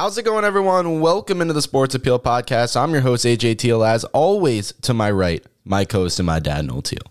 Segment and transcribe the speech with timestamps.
[0.00, 1.02] How's it going, everyone?
[1.02, 2.74] Welcome into the Sports Appeal Podcast.
[2.74, 3.84] I'm your host, AJ Teal.
[3.84, 7.02] As always, to my right, my co-host and my dad, Noel Teal.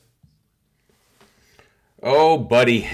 [2.02, 2.90] Oh, buddy,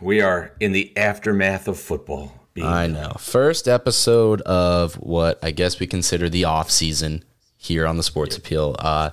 [0.00, 2.46] we are in the aftermath of football.
[2.62, 3.16] I know.
[3.18, 7.24] First episode of what I guess we consider the off season
[7.56, 8.76] here on the Sports Appeal.
[8.78, 9.10] Uh,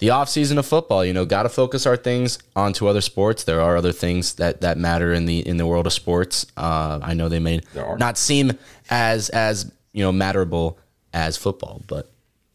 [0.00, 3.44] the off season of football, you know, got to focus our things onto other sports.
[3.44, 6.46] There are other things that that matter in the in the world of sports.
[6.56, 7.60] Uh, I know they may
[7.98, 8.52] not seem
[8.88, 10.78] as as you know matterable
[11.12, 12.10] as football, but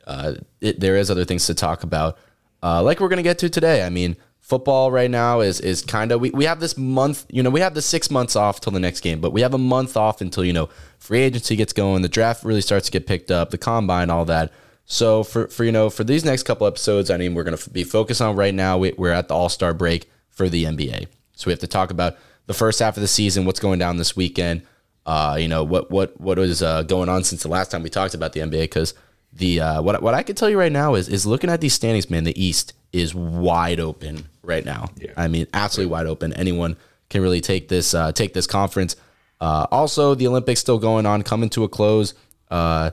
[0.08, 2.18] uh, it, there is other things to talk about,
[2.64, 3.84] uh, like we're gonna get to today.
[3.84, 7.44] I mean, football right now is is kind of we, we have this month you
[7.44, 9.58] know we have the six months off till the next game but we have a
[9.58, 13.08] month off until you know free agency gets going the draft really starts to get
[13.08, 14.54] picked up the combine all that
[14.86, 17.70] so for for you know for these next couple episodes i mean we're going to
[17.70, 21.48] be focused on right now we, we're at the all-star break for the nba so
[21.48, 24.16] we have to talk about the first half of the season what's going down this
[24.16, 24.62] weekend
[25.06, 27.90] uh, you know what what what is uh, going on since the last time we
[27.90, 28.94] talked about the nba because
[29.36, 31.74] the uh, what what I can tell you right now is is looking at these
[31.74, 32.24] standings, man.
[32.24, 34.90] The East is wide open right now.
[34.98, 35.12] Yeah.
[35.18, 36.34] I mean, absolutely wide open.
[36.34, 36.78] Anyone
[37.10, 38.96] can really take this uh, take this conference.
[39.42, 42.14] Uh, also, the Olympics still going on, coming to a close.
[42.50, 42.92] Uh,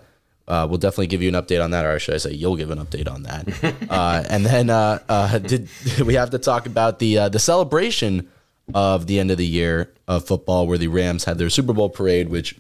[0.53, 2.71] uh, we'll definitely give you an update on that, or should I say, you'll give
[2.71, 3.75] an update on that.
[3.91, 5.71] uh, and then uh, uh, did
[6.05, 8.29] we have to talk about the uh, the celebration
[8.75, 11.89] of the end of the year of football, where the Rams had their Super Bowl
[11.89, 12.55] parade, which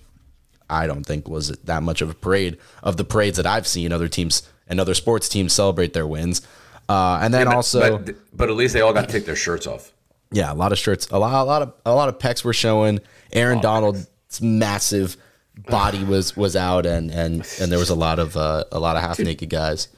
[0.71, 3.93] I don't think was that much of a parade of the parades that I've seen
[3.93, 6.41] other teams and other sports teams celebrate their wins.
[6.89, 9.27] Uh, and then Yeah, but, also, but, but at least they all got to take
[9.27, 9.93] their shirts off.
[10.31, 12.55] yeah, a lot of shirts, a lot, a lot of a lot of pecs were
[12.55, 13.01] showing.
[13.35, 14.09] Aaron Donald's
[14.41, 15.19] massive
[15.57, 18.97] body was was out, and and and there was a lot of uh, a lot
[18.97, 19.89] of half naked guys.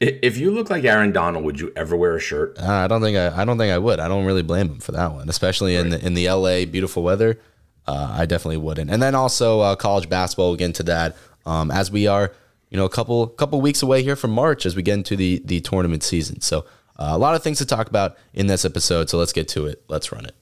[0.00, 2.58] If you look like Aaron Donald, would you ever wear a shirt?
[2.58, 4.00] Uh, I don't think I, I don't think I would.
[4.00, 7.02] I don't really blame him for that one, especially in the in the LA beautiful
[7.02, 7.38] weather.
[7.86, 8.90] Uh, I definitely wouldn't.
[8.90, 10.50] And then also uh, college basketball.
[10.50, 11.16] We'll get into that
[11.46, 12.32] um, as we are,
[12.70, 15.40] you know, a couple couple weeks away here from March as we get into the
[15.44, 16.40] the tournament season.
[16.40, 16.60] So
[16.98, 19.08] uh, a lot of things to talk about in this episode.
[19.08, 19.84] So let's get to it.
[19.88, 20.34] Let's run it.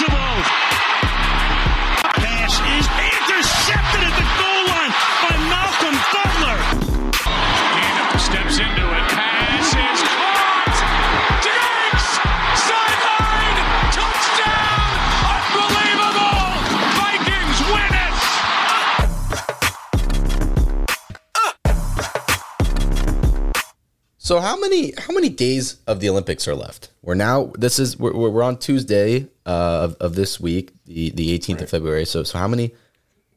[0.00, 0.63] Impossible.
[24.24, 26.88] So how many how many days of the Olympics are left?
[27.02, 31.38] We're now this is we're, we're on Tuesday uh, of, of this week, the the
[31.38, 32.06] 18th of February.
[32.06, 32.74] So so how many?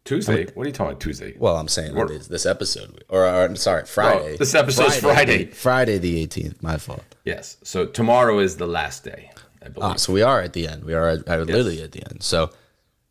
[0.06, 0.46] Tuesday?
[0.54, 1.02] What are you talking about?
[1.02, 1.36] Tuesday?
[1.38, 4.38] Well, I'm saying What- this, this episode, or, or I'm sorry, Friday.
[4.38, 5.48] this episode's Friday.
[5.48, 6.64] Friday the 18th.
[6.64, 7.04] My fault.
[7.26, 7.58] Yes.
[7.64, 9.30] So tomorrow is the last day,
[9.62, 9.92] I believe.
[9.92, 10.86] Ah, so we are at the end.
[10.86, 12.24] We are, at, are literally at the end.
[12.24, 12.52] So,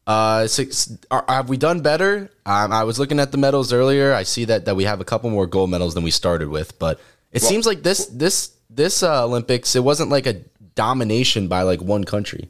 [0.06, 2.30] uh, six, are, have we done better?
[2.46, 4.14] Um, I was looking at the medals earlier.
[4.14, 6.78] I see that that we have a couple more gold medals than we started with,
[6.78, 6.98] but
[7.32, 10.42] it seems like this this this uh, Olympics it wasn't like a
[10.74, 12.48] domination by like one country.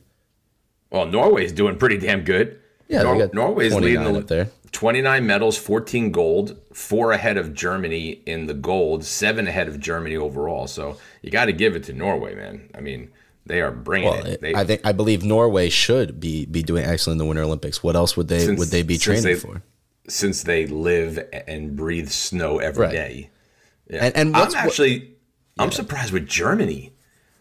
[0.91, 2.59] well, Norway's doing pretty damn good.
[2.89, 4.49] Yeah, Nor- Norway's 29 leading the, up there.
[4.73, 10.17] 29 medals, 14 gold, four ahead of Germany in the gold, seven ahead of Germany
[10.17, 10.67] overall.
[10.69, 12.69] So you got to give it to Norway, man.
[12.77, 13.11] I mean,
[13.45, 14.41] they are bringing Well, it.
[14.41, 17.83] They, I think I believe Norway should be be doing excellent in the Winter Olympics.
[17.83, 19.63] What else would they Since- would they be training they- for?
[20.09, 23.31] since they live and breathe snow every day.
[23.91, 24.03] Right.
[24.03, 25.13] And and what's I'm actually
[25.59, 26.93] I'm surprised with Germany.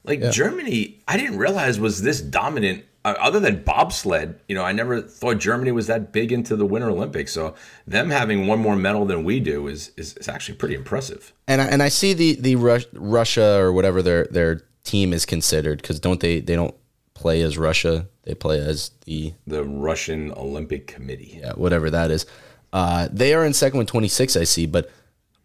[0.03, 2.85] Like Germany, I didn't realize was this dominant.
[3.03, 6.66] Uh, other than bobsled, you know, I never thought Germany was that big into the
[6.66, 7.31] Winter Olympics.
[7.31, 7.53] So
[7.85, 11.31] them having one more medal than we do is is, is actually pretty impressive.
[11.47, 15.25] and I, and I see the the Rus- Russia or whatever their their team is
[15.25, 16.73] considered because don't they they don't
[17.13, 21.39] play as Russia they play as the The Russian Olympic Committee.
[21.42, 22.25] yeah, whatever that is.
[22.74, 24.92] Uh, they are in second with 26, I see, but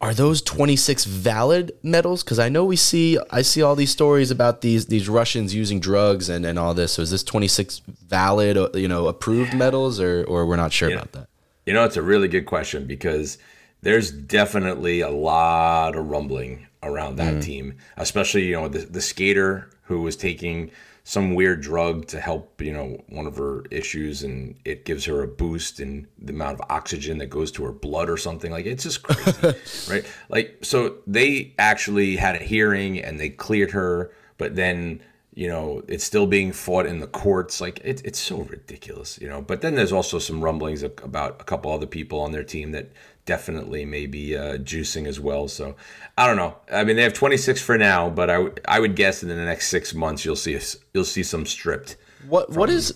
[0.00, 2.24] are those 26 valid medals?
[2.24, 5.78] Because I know we see, I see all these stories about these these Russians using
[5.78, 6.92] drugs and, and all this.
[6.92, 10.90] So is this 26 valid, uh, you know, approved medals, or or we're not sure
[10.90, 11.28] about that?
[11.66, 13.36] You know, it's a really good question because
[13.82, 19.70] there's definitely a lot of rumbling around that team, especially you know the the skater
[19.82, 20.70] who was taking
[21.04, 25.22] some weird drug to help you know one of her issues and it gives her
[25.22, 28.50] a boost in the amount of oxygen that goes to her blood or something.
[28.50, 29.58] Like it's just crazy
[29.90, 30.04] right?
[30.28, 35.02] Like so they actually had a hearing and they cleared her but then
[35.34, 37.60] you know it's still being fought in the courts.
[37.60, 39.40] Like it, it's so ridiculous you know?
[39.40, 42.92] But then there's also some rumblings about a couple other people on their team that
[43.34, 45.76] definitely maybe uh, juicing as well so
[46.18, 48.94] i don't know i mean they have 26 for now but I would- I would
[48.96, 50.58] guess in the next six months you'll see
[50.94, 51.96] you'll see some stripped
[52.28, 52.92] What what is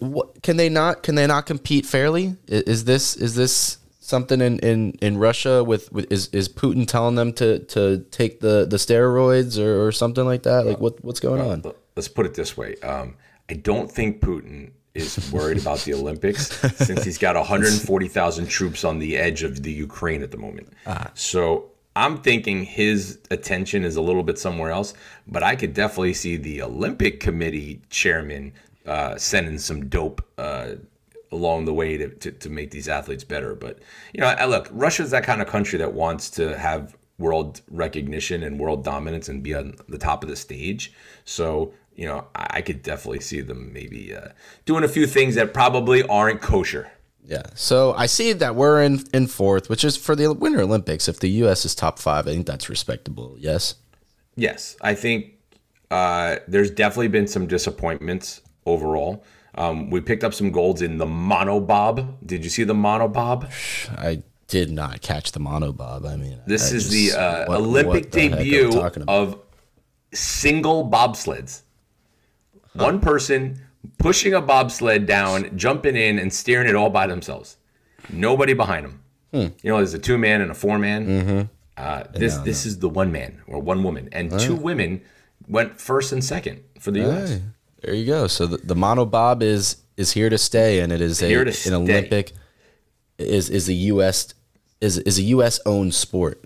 [0.00, 2.36] what can they not can they not compete fairly?
[2.48, 7.14] Is this is this something in, in, in Russia with, with is, is Putin telling
[7.14, 10.66] them to, to take the, the steroids or, or something like that?
[10.66, 11.62] Like what what's going on?
[11.96, 12.74] let's put it this way.
[12.92, 13.16] Um,
[13.50, 18.98] I don't think Putin is worried about the Olympics since he's got 140,000 troops on
[18.98, 20.68] the edge of the Ukraine at the moment.
[21.14, 24.94] So I'm thinking his attention is a little bit somewhere else,
[25.26, 28.52] but I could definitely see the Olympic Committee chairman
[28.86, 30.72] uh, sending some dope uh,
[31.30, 33.54] along the way to, to, to make these athletes better.
[33.54, 33.78] But,
[34.12, 38.42] you know, I, look, Russia's that kind of country that wants to have world recognition
[38.42, 40.92] and world dominance and be on the top of the stage.
[41.24, 44.28] So, you know, I, I could definitely see them maybe uh,
[44.64, 46.90] doing a few things that probably aren't kosher.
[47.24, 47.42] Yeah.
[47.54, 51.06] So I see that we're in, in fourth, which is for the Winter Olympics.
[51.08, 51.64] If the U.S.
[51.64, 53.36] is top five, I think that's respectable.
[53.38, 53.76] Yes.
[54.34, 55.34] Yes, I think
[55.90, 59.24] uh, there's definitely been some disappointments overall.
[59.54, 62.16] Um, we picked up some golds in the monobob.
[62.24, 63.50] Did you see the monobob?
[63.98, 66.06] I did not catch the monobob.
[66.06, 68.50] I mean, This I is just- the uh, what- Olympic what the heck are we
[68.50, 69.38] debut of
[70.12, 71.62] single bobsleds.
[72.74, 73.60] One person
[73.98, 77.56] pushing a bobsled down, jumping in, and steering it all by themselves.
[78.10, 79.02] Nobody behind them.
[79.32, 79.54] Hmm.
[79.62, 81.06] You know, there's a two man and a four man.
[81.06, 81.42] Mm-hmm.
[81.76, 85.00] Uh, this this is the one man or one woman, and two women
[85.48, 87.40] went first and second for the U.S.
[87.82, 88.26] There you go.
[88.26, 91.74] So the, the monobob is is here to stay, and it is a, an.
[91.74, 92.32] Olympic
[93.18, 94.34] is is a U.S.
[94.80, 95.60] is is a U.S.
[95.64, 96.44] owned sport.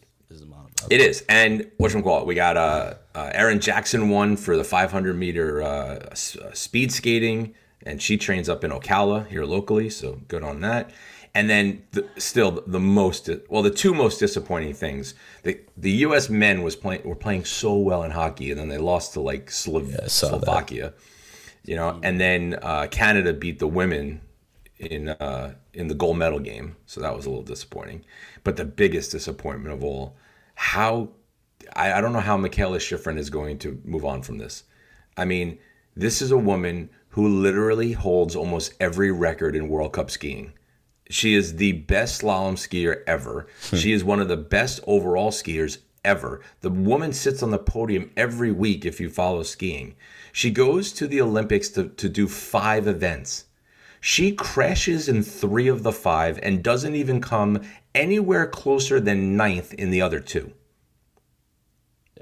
[0.82, 0.93] Is the monobob.
[0.93, 2.26] It is, and what you call it?
[2.26, 6.93] We got uh, uh, Erin Jackson won for the 500 meter uh, s- uh, speed
[6.93, 10.90] skating, and she trains up in Ocala here locally, so good on that.
[11.34, 16.31] And then the, still the most well, the two most disappointing things: the the U.S.
[16.31, 19.50] men was playing were playing so well in hockey, and then they lost to like
[19.50, 20.44] Slo- I saw that.
[20.44, 20.94] Slovakia,
[21.64, 24.23] you know, and then uh, Canada beat the women
[24.78, 28.02] in uh, in the gold medal game, so that was a little disappointing.
[28.43, 30.17] But the biggest disappointment of all,
[30.56, 31.11] how
[31.75, 34.64] I, I don't know how Mikaela Shiffrin is going to move on from this.
[35.17, 35.58] I mean,
[35.94, 40.53] this is a woman who literally holds almost every record in World Cup skiing.
[41.08, 43.47] She is the best slalom skier ever.
[43.70, 43.76] Hmm.
[43.76, 46.41] she is one of the best overall skiers ever.
[46.62, 49.94] The woman sits on the podium every week if you follow skiing.
[50.32, 53.44] She goes to the Olympics to, to do five events.
[54.00, 57.62] She crashes in three of the five and doesn't even come
[57.96, 60.52] anywhere closer than ninth in the other two.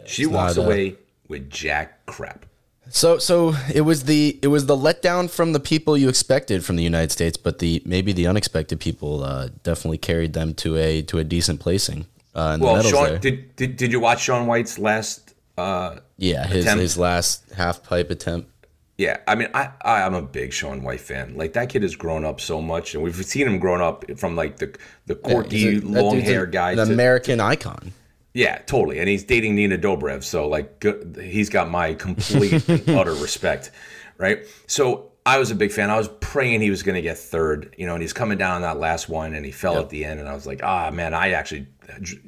[0.06, 0.96] she walks not, away
[1.28, 2.46] with jack crap.
[2.90, 6.76] So so it was the it was the letdown from the people you expected from
[6.76, 11.02] the United States, but the maybe the unexpected people uh, definitely carried them to a
[11.02, 13.18] to a decent placing uh, in Well, medals Sean, there.
[13.18, 15.34] did, did did you watch Shaun White's last?
[15.56, 16.82] Uh, yeah, his attempt?
[16.82, 18.50] his last half pipe attempt.
[18.96, 21.36] Yeah, I mean, I, I I'm a big Shaun White fan.
[21.36, 24.36] Like that kid has grown up so much, and we've seen him grown up from
[24.36, 24.76] like the
[25.06, 26.72] the quirky a- long hair guy.
[26.72, 27.92] an to- American icon.
[28.34, 28.98] Yeah, totally.
[28.98, 33.70] And he's dating Nina Dobrev, so like good, he's got my complete utter respect,
[34.18, 34.44] right?
[34.66, 35.88] So I was a big fan.
[35.90, 38.56] I was praying he was going to get third, you know, and he's coming down
[38.56, 40.90] on that last one, and he fell at the end, and I was like, ah,
[40.90, 41.66] man, I actually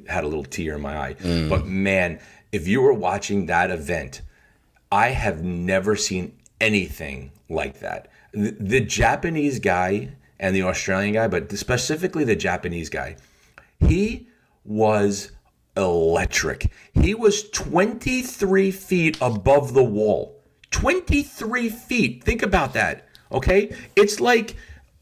[0.07, 1.15] had a little tear in my eye.
[1.49, 2.19] But man,
[2.53, 4.21] if you were watching that event,
[4.91, 8.09] I have never seen anything like that.
[8.33, 10.09] The, the Japanese guy
[10.39, 13.17] and the Australian guy, but specifically the Japanese guy,
[13.79, 14.27] he
[14.63, 15.31] was
[15.75, 16.71] electric.
[16.93, 20.41] He was 23 feet above the wall.
[20.71, 22.23] 23 feet.
[22.23, 23.07] Think about that.
[23.31, 23.75] Okay?
[23.95, 24.55] It's like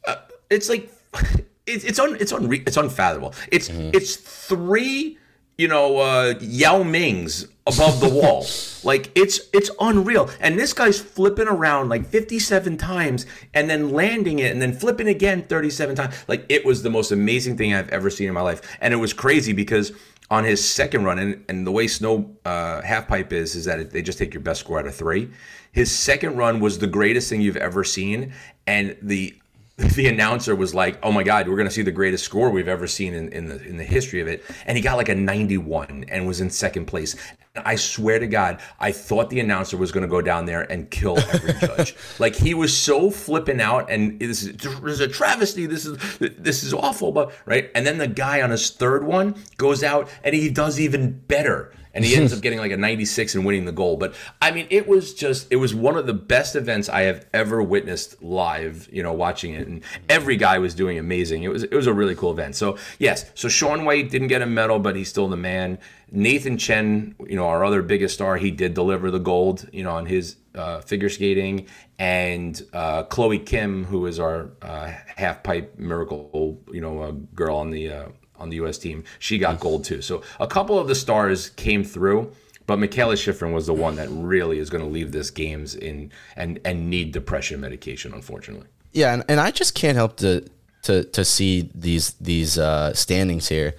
[0.08, 0.18] uh,
[0.50, 0.92] it's like
[1.66, 3.34] it's it's un it's unre- it's unfathomable.
[3.52, 5.18] It's it's three
[5.58, 8.46] you know uh, Yao Mings above the wall.
[8.84, 10.30] like it's it's unreal.
[10.40, 15.08] And this guy's flipping around like 57 times and then landing it and then flipping
[15.08, 16.16] again 37 times.
[16.28, 18.62] Like it was the most amazing thing I've ever seen in my life.
[18.82, 19.92] And it was crazy because
[20.32, 23.80] on his second run and, and the way snow uh, half pipe is is that
[23.80, 25.30] it, they just take your best score out of three.
[25.72, 28.32] His second run was the greatest thing you've ever seen,
[28.66, 29.36] and the
[29.78, 32.68] the announcer was like, "Oh my God, we're going to see the greatest score we've
[32.68, 35.16] ever seen in, in the in the history of it." And he got like a
[35.16, 37.16] 91 and was in second place.
[37.58, 40.90] I swear to God, I thought the announcer was going to go down there and
[40.90, 41.96] kill every judge.
[42.20, 45.66] like he was so flipping out, and this is, this is a travesty.
[45.66, 47.70] This is this is awful, but right.
[47.76, 51.74] And then the guy on his third one goes out and he does even better
[51.96, 53.98] and he ends up getting like a 96 and winning the goal.
[53.98, 57.26] But I mean, it was just it was one of the best events I have
[57.34, 58.88] ever witnessed live.
[58.92, 61.44] You know, watching it, and every guy was doing amazing.
[61.44, 62.56] It was it was a really cool event.
[62.56, 65.80] So yes, so Shaun White didn't get a medal, but he's still the man.
[66.12, 69.68] Nathan Chen, you know, our other biggest star, he did deliver the gold.
[69.72, 74.92] You know, on his uh, figure skating, and uh, Chloe Kim, who is our uh,
[75.16, 78.06] half pipe miracle, you know, uh, girl on the uh,
[78.38, 78.78] on the U.S.
[78.78, 79.04] team.
[79.20, 80.02] She got gold too.
[80.02, 82.32] So a couple of the stars came through,
[82.68, 86.12] but Mikaela Shiffrin was the one that really is going to leave this games in
[86.36, 88.68] and and need depression medication, unfortunately.
[88.92, 90.46] Yeah, and, and I just can't help to
[90.84, 93.76] to to see these these uh, standings here.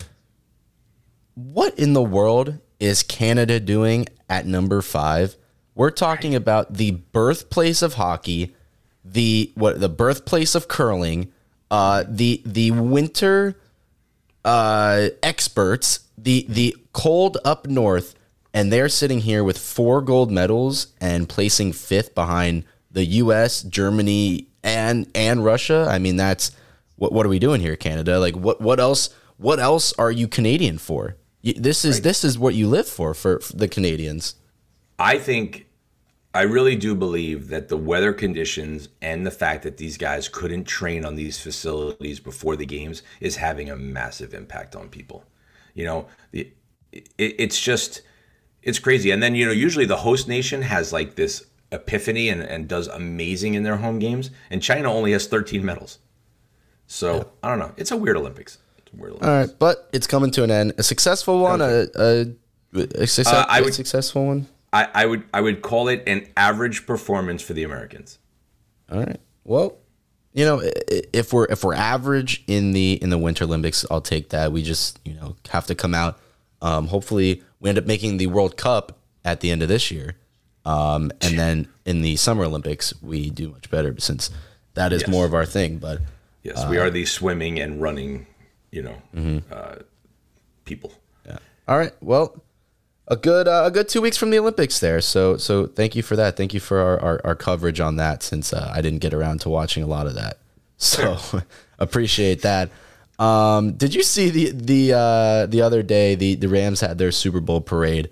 [1.34, 5.36] What in the world is Canada doing at number five?
[5.74, 8.54] We're talking about the birthplace of hockey,
[9.04, 11.32] the what the birthplace of curling,
[11.70, 13.56] uh, the the winter
[14.46, 18.14] uh, experts, the the cold up north,
[18.54, 24.46] and they're sitting here with four gold medals and placing fifth behind the U.S., Germany,
[24.62, 25.86] and and Russia.
[25.90, 26.52] I mean, that's
[26.94, 28.20] what what are we doing here, Canada?
[28.20, 29.10] Like, what what else?
[29.36, 31.16] What else are you Canadian for?
[31.42, 34.36] This is this is what you live for for, for the Canadians.
[34.98, 35.65] I think,
[36.36, 40.64] I really do believe that the weather conditions and the fact that these guys couldn't
[40.64, 45.24] train on these facilities before the games is having a massive impact on people.
[45.74, 46.52] You know, the,
[46.92, 48.02] it, it's just,
[48.62, 49.10] it's crazy.
[49.10, 52.86] And then, you know, usually the host nation has like this epiphany and, and does
[52.88, 55.98] amazing in their home games, and China only has 13 medals.
[56.86, 57.72] So I don't know.
[57.76, 58.58] It's a weird Olympics.
[58.78, 59.28] It's a weird Olympics.
[59.28, 60.74] All right, but it's coming to an end.
[60.78, 62.26] A successful one, a a,
[62.74, 64.46] a, success, Uh, a would- successful one.
[64.76, 68.18] I, I would I would call it an average performance for the Americans.
[68.90, 69.20] All right.
[69.44, 69.76] Well,
[70.34, 70.60] you know,
[71.12, 74.52] if we're if we're average in the in the Winter Olympics, I'll take that.
[74.52, 76.18] We just you know have to come out.
[76.60, 80.16] Um, hopefully, we end up making the World Cup at the end of this year,
[80.64, 84.30] um, and then in the Summer Olympics we do much better since
[84.74, 85.10] that is Yes.
[85.10, 85.78] more of our thing.
[85.78, 86.00] But
[86.42, 88.26] Yes, we are the swimming and running,
[88.70, 89.76] you know, uh,
[90.64, 90.92] people.
[91.26, 91.38] Yeah.
[91.66, 91.92] All right.
[92.00, 92.42] Well,
[93.08, 95.00] a good uh, a good two weeks from the Olympics there.
[95.00, 96.36] So so thank you for that.
[96.36, 99.40] Thank you for our our, our coverage on that since uh, I didn't get around
[99.42, 100.38] to watching a lot of that.
[100.78, 101.16] So
[101.78, 102.68] appreciate that.
[103.18, 107.12] Um, did you see the the uh, the other day the the Rams had their
[107.12, 108.10] Super Bowl parade?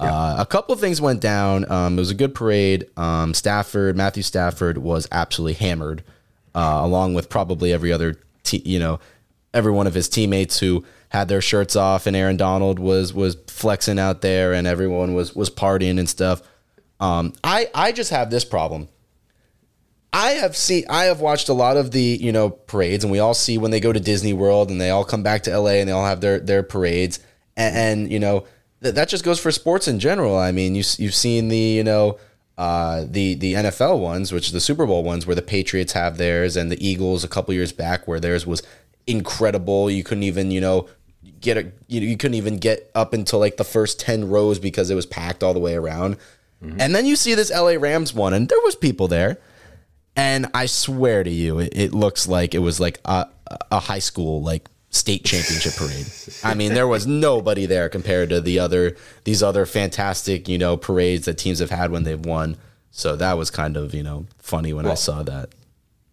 [0.00, 1.70] Uh, a couple of things went down.
[1.70, 2.86] Um, it was a good parade.
[2.96, 6.04] Um, Stafford, Matthew Stafford, was absolutely hammered,
[6.54, 9.00] uh, along with probably every other, te- you know,
[9.52, 13.36] every one of his teammates who had their shirts off, and Aaron Donald was was
[13.46, 16.42] flexing out there, and everyone was was partying and stuff.
[17.00, 18.88] Um, I I just have this problem.
[20.12, 23.18] I have seen I have watched a lot of the you know parades, and we
[23.18, 25.72] all see when they go to Disney World and they all come back to LA
[25.72, 27.20] and they all have their their parades,
[27.56, 28.44] and, and you know
[28.82, 30.36] th- that just goes for sports in general.
[30.36, 32.18] I mean, you you've seen the you know
[32.56, 36.16] uh, the the NFL ones, which are the Super Bowl ones, where the Patriots have
[36.16, 38.62] theirs, and the Eagles a couple years back where theirs was
[39.06, 39.90] incredible.
[39.90, 40.88] You couldn't even you know
[41.40, 44.58] get a you, know you couldn't even get up until like the first ten rows
[44.58, 46.16] because it was packed all the way around.
[46.62, 46.80] Mm-hmm.
[46.80, 49.38] And then you see this LA Rams one, and there was people there.
[50.16, 53.28] And I swear to you, it, it looks like it was like a,
[53.70, 56.06] a high school like state championship parade.
[56.42, 60.76] I mean, there was nobody there compared to the other these other fantastic you know
[60.76, 62.56] parades that teams have had when they've won.
[62.90, 65.50] So that was kind of you know funny when I saw that.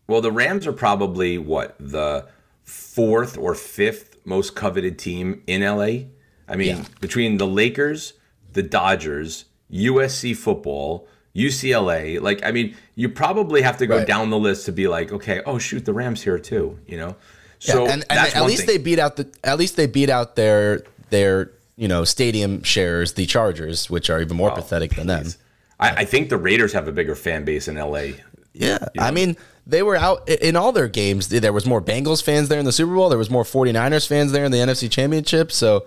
[0.07, 2.27] Well, the Rams are probably what the
[2.63, 6.07] fourth or fifth most coveted team in LA.
[6.47, 6.83] I mean, Yeah.
[6.99, 8.13] between the Lakers,
[8.53, 14.07] the Dodgers, USC football, UCLA, like I mean, you probably have to go Right.
[14.07, 17.15] down the list to be like, okay, oh shoot, the Rams here too, you know.
[17.59, 18.67] So and, and that's at least thing.
[18.67, 23.13] they beat out the at least they beat out their their you know stadium shares,
[23.13, 25.25] the Chargers, which are even more oh, pathetic than them.
[25.79, 28.13] I, I think the Raiders have a bigger fan base in LA.
[28.53, 28.77] Yeah.
[28.97, 29.35] I mean,
[29.67, 31.29] they were out in all their games.
[31.29, 33.09] There was more Bengals fans there in the Super Bowl.
[33.09, 35.51] There was more 49ers fans there in the NFC Championship.
[35.51, 35.85] So,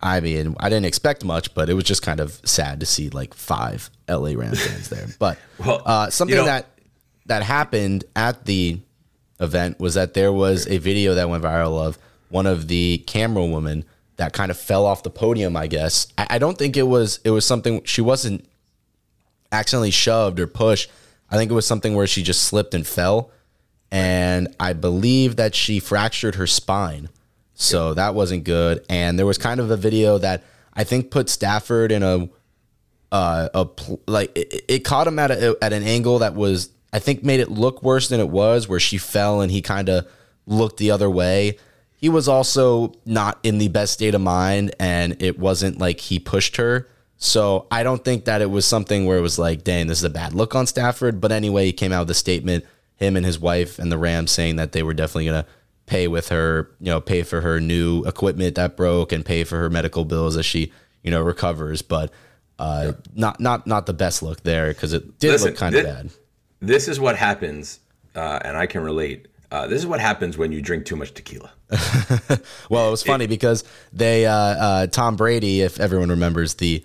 [0.00, 3.10] I mean, I didn't expect much, but it was just kind of sad to see
[3.10, 5.06] like five LA Rams fans there.
[5.18, 6.66] But Well, uh, something you know- that
[7.26, 8.80] that happened at the
[9.40, 11.98] event was that there was a video that went viral of
[12.30, 13.84] one of the camera women
[14.16, 15.54] that kind of fell off the podium.
[15.56, 18.46] I guess I, I don't think it was it was something she wasn't
[19.52, 20.90] accidentally shoved or pushed.
[21.30, 23.30] I think it was something where she just slipped and fell.
[23.90, 27.08] And I believe that she fractured her spine.
[27.54, 28.84] So that wasn't good.
[28.88, 30.44] And there was kind of a video that
[30.74, 32.28] I think put Stafford in a
[33.10, 36.70] uh, a pl- like it, it caught him at a, at an angle that was
[36.92, 39.88] I think made it look worse than it was, where she fell and he kind
[39.88, 40.06] of
[40.46, 41.58] looked the other way.
[41.96, 46.18] He was also not in the best state of mind, and it wasn't like he
[46.18, 46.88] pushed her.
[47.18, 50.04] So I don't think that it was something where it was like, "Dang, this is
[50.04, 52.64] a bad look on Stafford." But anyway, he came out with a statement,
[52.96, 55.46] him and his wife and the Rams, saying that they were definitely gonna
[55.86, 59.58] pay with her, you know, pay for her new equipment that broke and pay for
[59.58, 60.70] her medical bills as she,
[61.02, 61.82] you know, recovers.
[61.82, 62.12] But
[62.60, 65.84] Uh, not not not the best look there because it did Listen, look kind of
[65.84, 66.10] bad.
[66.60, 67.78] This is what happens,
[68.16, 69.28] uh, and I can relate.
[69.52, 71.50] Uh, this is what happens when you drink too much tequila.
[72.68, 76.82] Well, it was funny because they uh, uh, Tom Brady, if everyone remembers the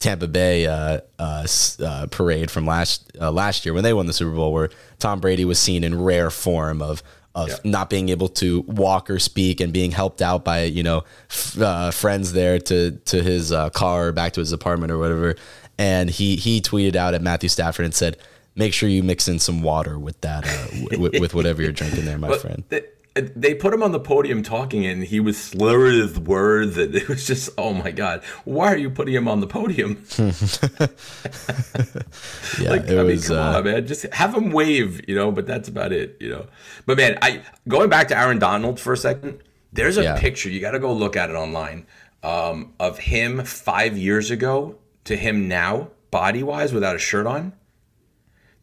[0.00, 1.46] Tampa Bay uh, uh,
[1.84, 5.20] uh, parade from last uh, last year when they won the Super Bowl, where Tom
[5.20, 7.02] Brady was seen in rare form of
[7.34, 7.56] of Yeah.
[7.62, 11.60] not being able to walk or speak and being helped out by you know f-
[11.60, 15.36] uh, friends there to to his uh, car or back to his apartment or whatever.
[15.78, 18.16] And he he tweeted out at Matthew Stafford and said,
[18.56, 22.04] "Make sure you mix in some water with that uh, w- with whatever you're drinking
[22.06, 22.82] there, my But friend." They,
[23.14, 27.08] they put him on the podium talking, and he was slurring his words, and it
[27.08, 30.04] was just, oh my god, why are you putting him on the podium?
[32.58, 35.30] Yeah, like, it I mean, come uh, on, man, just have him wave, you know.
[35.30, 36.46] But that's about it, you know.
[36.86, 39.42] But man, I going back to Aaron Donald for a second.
[39.72, 40.18] There's a Yeah.
[40.18, 41.86] picture you got to go look at it online
[42.24, 47.52] um, of him five years ago to him now, body wise, without a shirt on.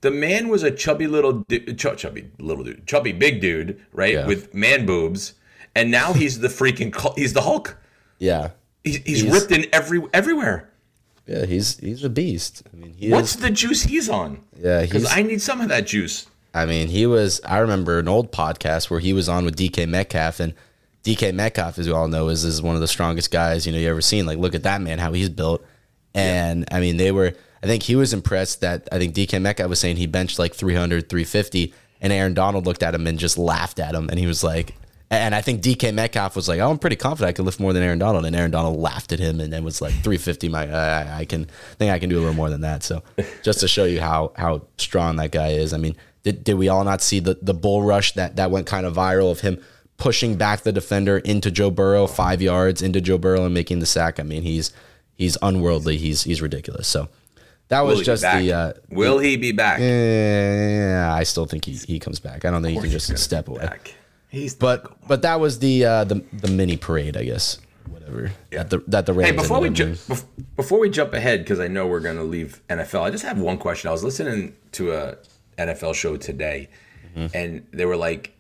[0.01, 4.13] The man was a chubby little, du- ch- chubby little dude, chubby big dude, right,
[4.13, 4.27] Yeah.
[4.27, 5.34] with man boobs,
[5.75, 7.77] and now he's the freaking, he's the Hulk.
[8.20, 8.51] yeah.
[8.84, 10.70] He's, he's, He's- ripped in every everywhere.
[11.25, 12.63] Yeah, he's he's a beast.
[12.72, 13.42] I mean, he What's is.
[13.42, 14.44] the juice he's on?
[14.58, 15.06] Yeah, because.
[15.12, 16.25] I need some of that juice.
[16.54, 17.42] I mean, he was.
[17.44, 20.54] I remember an old podcast where he was on with DK Metcalf, and
[21.04, 23.77] DK Metcalf, as you all know, is is one of the strongest guys you know
[23.77, 24.25] you ever seen.
[24.25, 25.66] Like, look at that man, how he's built.
[26.13, 27.34] And I mean, they were.
[27.63, 30.53] I think he was impressed that I think DK Metcalf was saying he benched like
[30.53, 34.27] 300, 350, and Aaron Donald looked at him and just laughed at him, and he
[34.27, 34.75] was like.
[35.09, 37.71] And I think DK Metcalf was like, "Oh, I'm pretty confident I could lift more
[37.71, 40.69] than Aaron Donald." And Aaron Donald laughed at him and then was like, "350, my
[40.69, 41.45] I, I- I can
[41.79, 43.01] think I can do a little more than that." So,
[43.41, 45.71] just to show you how how strong that guy is.
[45.71, 48.67] I mean, did, did we all not see the the bull rush that that went
[48.67, 49.63] kind of viral of him
[49.96, 53.85] pushing back the defender into Joe Burrow five yards into Joe Burrow and making the
[53.85, 54.20] sack?
[54.20, 54.74] I mean, he's
[55.15, 55.96] he's unworldly.
[55.96, 56.85] He's he's ridiculous.
[56.85, 57.07] So
[57.70, 58.53] that was just the.
[58.53, 59.80] Uh, Will he be back?
[59.80, 62.46] yeah, I still think he, he comes back.
[62.46, 63.62] I don't think he can just step away.
[63.66, 63.94] Back.
[64.30, 67.60] He's But but that was the uh, the the mini parade, I guess.
[67.90, 69.30] Whatever that the that the Rams.
[69.32, 70.25] Hey, before we ended up ju- bef-
[70.56, 73.40] before we jump ahead, because I know we're going to leave NFL, I just have
[73.40, 73.88] one question.
[73.90, 75.18] I was listening to a
[75.58, 76.70] NFL show today,
[77.16, 77.36] Mm-hmm.
[77.36, 78.34] and they were like,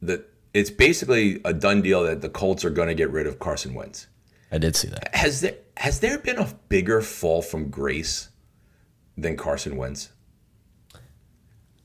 [0.00, 3.38] "the It's basically a done deal that the Colts are going to get rid of
[3.38, 4.06] Carson Wentz."
[4.50, 5.14] I did see that.
[5.14, 8.28] Has there has there been a bigger fall from grace
[9.16, 10.10] than Carson Wentz?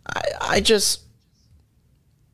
[0.06, 1.02] I, I just,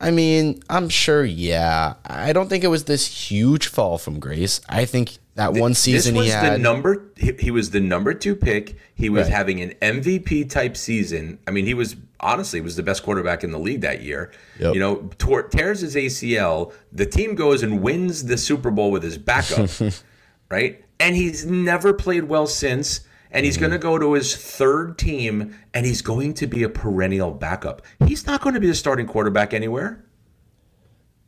[0.00, 1.24] I mean, I'm sure.
[1.24, 4.60] Yeah, I don't think it was this huge fall from grace.
[4.68, 6.52] I think that one season this was he had.
[6.54, 7.06] the number.
[7.16, 8.76] He, he was the number two pick.
[8.94, 9.32] He was Right.
[9.32, 11.38] having an MVP type season.
[11.48, 14.30] I mean, he was honestly was the best quarterback in the league that year.
[14.60, 14.74] Yep.
[14.74, 16.72] You know, tor- tears his ACL.
[16.92, 19.68] The team goes and wins the Super Bowl with his backup,
[20.48, 20.84] right?
[21.00, 23.00] And he's never played well since.
[23.34, 26.68] And he's going to go to his third team, and he's going to be a
[26.68, 27.82] perennial backup.
[28.06, 30.04] He's not going to be the starting quarterback anywhere.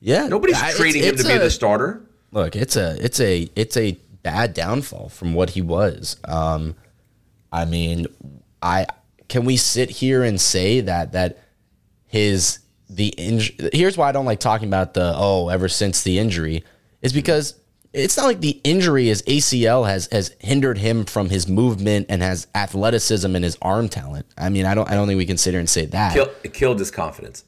[0.00, 2.02] yeah, Nobody's I- it's- trading him it's to be the starter.
[2.32, 6.74] look it's a it's a it's a bad downfall from what he was um
[7.52, 8.06] i mean
[8.60, 8.84] i
[9.28, 11.38] can we sit here and say that that
[12.06, 12.58] his
[12.90, 16.64] the injury here's why i don't like talking about the oh ever since the injury
[17.02, 17.54] is because
[17.96, 22.22] it's not like the injury his acl has has hindered him from his movement and
[22.22, 24.26] has athleticism and his arm talent.
[24.36, 26.14] I mean i don't i don't think we can sit here and say that.
[26.14, 27.44] Kill, it killed his confidence.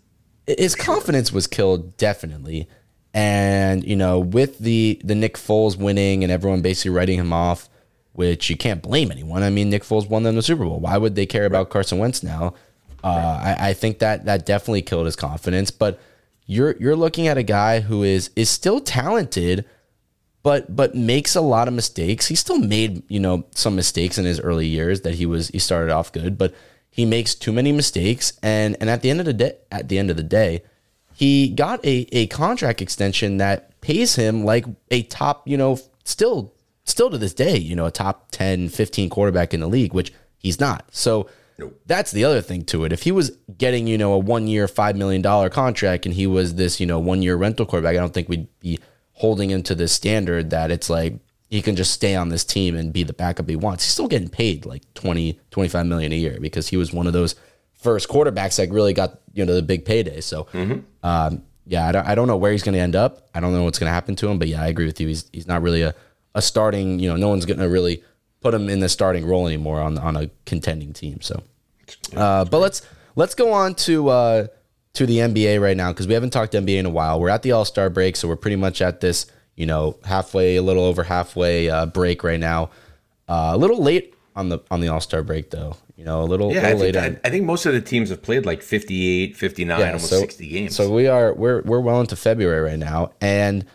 [0.47, 2.69] his confidence was killed definitely.
[3.15, 7.69] And you know with the the Nick Foles winning and everyone basically writing him off
[8.13, 9.43] which you can't blame anyone.
[9.43, 10.81] I mean Nick Foles won them the Super Bowl.
[10.81, 12.55] Why would they care about Carson Wentz now?
[13.05, 15.71] Uh, I, I think that that definitely killed his confidence.
[15.71, 16.01] But
[16.47, 19.65] you're you're looking at a guy who is is still talented
[20.43, 22.27] but but makes a lot of mistakes.
[22.27, 25.59] He still made you know some mistakes in his early years that he was he
[25.59, 26.55] started off good, but
[26.91, 28.33] he makes too many mistakes.
[28.43, 30.63] And and at the end of the day, at the end of the day,
[31.19, 36.55] he got a a contract extension that pays him like a top you know still
[36.85, 40.13] still to this day you know a top 10 15 quarterback in the league which
[40.39, 41.29] he's not so
[41.87, 44.69] that's the other thing to it if he was getting you know a one year
[44.69, 47.99] five million dollar contract and he was this you know one year rental quarterback i
[47.99, 48.79] don't think we'd be
[49.19, 51.15] holding him to this standard that it's like
[51.51, 53.85] he can just stay on this team and be the backup he wants.
[53.85, 57.13] He's still getting paid like 20 25 million a year because he was one of
[57.13, 57.35] those
[57.75, 60.21] first quarterbacks that really got you know the big payday.
[60.21, 60.47] So
[61.03, 63.29] um, yeah I don't, I don't know where he's going to end up.
[63.35, 65.09] I don't know what's going to happen to him but yeah i agree with you.
[65.09, 65.95] He's, he's not really a,
[66.35, 68.03] a starting you know no one's going to really
[68.41, 71.43] put him in the starting role anymore on, on a contending team so.
[72.15, 72.83] Uh, but let's
[73.17, 74.47] let's go on to uh,
[74.99, 77.21] to the NBA right now because we haven't talked NBA in a while.
[77.21, 80.57] We're at the All Star break, so we're pretty much at this you know halfway,
[80.57, 82.71] a little over halfway uh, break right now.
[83.29, 85.77] Uh, a little late on the on the All Star break though.
[85.97, 87.21] You know, a little, Yeah, I little think, later.
[87.25, 90.77] I, I think most of the teams have played like 58, 59, almost 60 games.
[90.77, 93.67] So we are we're we're well into February right now, and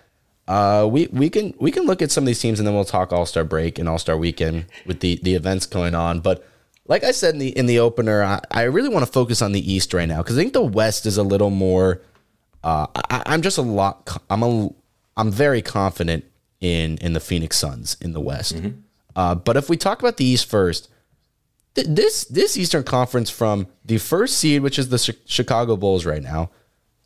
[0.47, 2.85] uh, we we can we can look at some of these teams, and then we'll
[2.85, 6.19] talk All Star break and All Star weekend with the the events going on.
[6.19, 6.45] But
[6.85, 9.51] like I said in the in the opener, I, I really want to focus on
[9.51, 12.01] the East right now because I think the West is a little more.
[12.63, 14.21] Uh, I, I'm just a lot.
[14.29, 14.69] I'm a
[15.17, 16.25] I'm very confident
[16.61, 18.55] in in the Phoenix Suns in the West.
[19.15, 20.89] Uh, but if we talk about the East first,
[21.75, 26.05] th- this this Eastern Conference from the first seed, which is the Chi- Chicago Bulls
[26.05, 26.49] right now,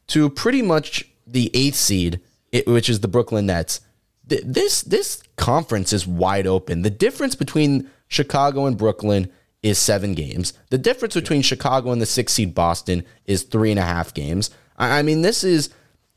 [0.07, 3.81] to pretty much the eighth seed, it, which is the Brooklyn Nets.
[4.29, 6.81] Th- This this conference is wide open.
[6.83, 9.29] The difference between Chicago and Brooklyn
[9.67, 10.53] is seven games.
[10.69, 14.49] The difference between Chicago and the six seed Boston is three and a half games.
[14.77, 15.69] I, I mean, this is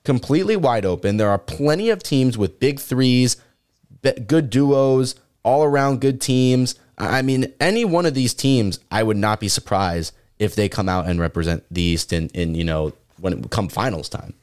[0.04, 1.16] completely wide open.
[1.16, 3.36] There are plenty of teams with big threes,
[4.26, 6.74] good duos, all around good teams.
[6.98, 10.88] I mean, any one of these teams, I would not be surprised if they come
[10.88, 14.34] out and represent the East in, in you know, when it come finals time.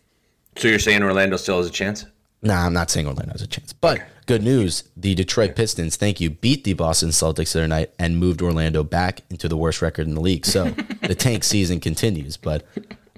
[0.56, 2.06] so you're saying Orlando still has a chance?
[2.41, 3.74] Nah, I'm not saying Orlando has a chance.
[3.74, 7.92] But good news the Detroit Pistons, thank you, beat the Boston Celtics the other night
[7.98, 10.46] and moved Orlando back into the worst record in the league.
[10.46, 10.66] So
[11.02, 12.38] the tank season continues.
[12.38, 12.66] But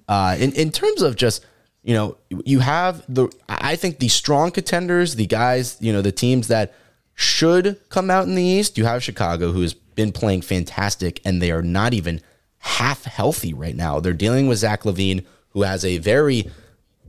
[0.07, 1.45] uh, in, in terms of just,
[1.83, 6.11] you know, you have the, I think the strong contenders, the guys, you know, the
[6.11, 6.73] teams that
[7.15, 11.41] should come out in the East, you have Chicago, who has been playing fantastic, and
[11.41, 12.21] they are not even
[12.59, 13.99] half healthy right now.
[13.99, 16.49] They're dealing with Zach LaVine, who has a very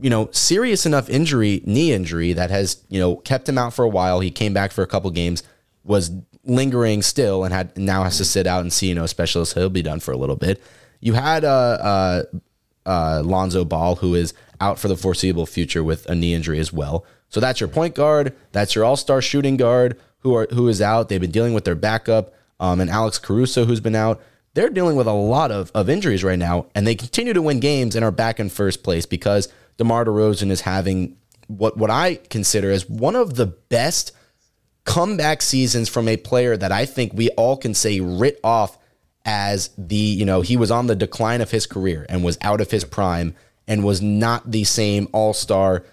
[0.01, 3.85] you know, serious enough injury, knee injury that has, you know, kept him out for
[3.85, 4.19] a while.
[4.19, 5.43] He came back for a couple games,
[5.83, 6.11] was
[6.43, 9.53] lingering still, and had now has to sit out and see, you know, specialist.
[9.53, 10.61] He'll be done for a little bit.
[10.99, 12.23] You had uh, uh,
[12.85, 16.73] uh, Lonzo Ball, who is out for the foreseeable future with a knee injury as
[16.73, 17.05] well.
[17.29, 18.35] So that's your point guard.
[18.51, 21.09] That's your all-star shooting guard who are who is out.
[21.09, 24.21] They've been dealing with their backup, um, and Alex Caruso, who's been out.
[24.53, 27.61] They're dealing with a lot of, of injuries right now, and they continue to win
[27.61, 32.15] games and are back in first place because DeMar DeRozan is having what what I
[32.15, 34.11] consider as one of the best
[34.85, 38.77] comeback seasons from a player that I think we all can say writ off
[39.25, 42.61] as the, you know, he was on the decline of his career and was out
[42.61, 43.35] of his prime
[43.67, 45.83] and was not the same all star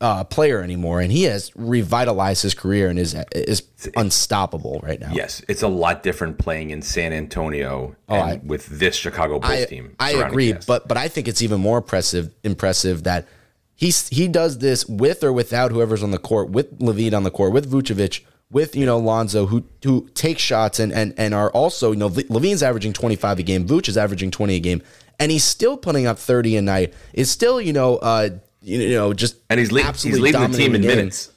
[0.00, 1.00] uh, player anymore.
[1.00, 3.62] And he has revitalized his career and is is
[3.96, 5.10] unstoppable right now.
[5.12, 9.38] Yes, it's a lot different playing in San Antonio and Oh, I- with this Chicago
[9.38, 9.96] Bulls I, team.
[9.98, 10.66] I agree, cast.
[10.66, 13.26] but but I think it's even more impressive impressive that
[13.74, 17.30] he's he does this with or without whoever's on the court, with LaVine on the
[17.30, 21.50] court, with Vucevic, with you know Lonzo, who who take shots and and and are
[21.50, 24.80] also you know LaVine's averaging twenty five a game, Vuce is averaging twenty a game,
[25.18, 26.94] and he's still putting up thirty a night.
[27.12, 28.30] Is still you know uh
[28.68, 30.88] you know just and he's, le- he's absolutely leading the team in game.
[30.90, 31.32] minutes.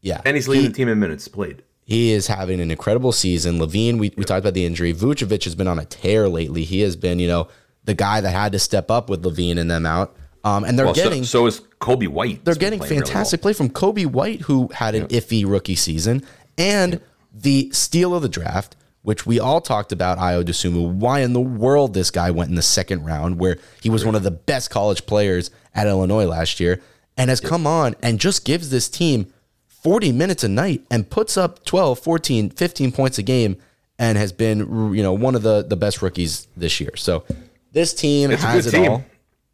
[0.00, 1.62] Yeah, And he's leading He- the team in minutes played.
[1.84, 3.58] he is having an incredible season.
[3.58, 4.94] LaVine, we, we talked about the injury.
[4.94, 6.62] Vucevic has been on a tear lately.
[6.64, 7.48] He has been, you know,
[7.84, 10.14] the guy that had to step up with LaVine and them out.
[10.44, 12.44] Um, and they're Well, getting so, so is Coby White.
[12.44, 16.22] they're getting playing really fantastic play from Coby White, who had an iffy rookie season,
[16.56, 17.00] and
[17.34, 18.76] the steal of the draft,
[19.08, 20.18] which we all talked about.
[20.18, 20.92] Ayo Dosunmu.
[20.92, 24.14] Why in the world this guy went in the second round, where he was one
[24.14, 26.82] of the best college players at Illinois last year,
[27.16, 29.32] and has come on and just gives this team
[29.66, 33.56] 40 minutes a night and puts up 12, 14, 15 points a game,
[33.98, 36.92] and has been you know one of the the best rookies this year.
[36.96, 37.24] So
[37.72, 38.90] this team It's has it team.
[38.92, 39.04] all.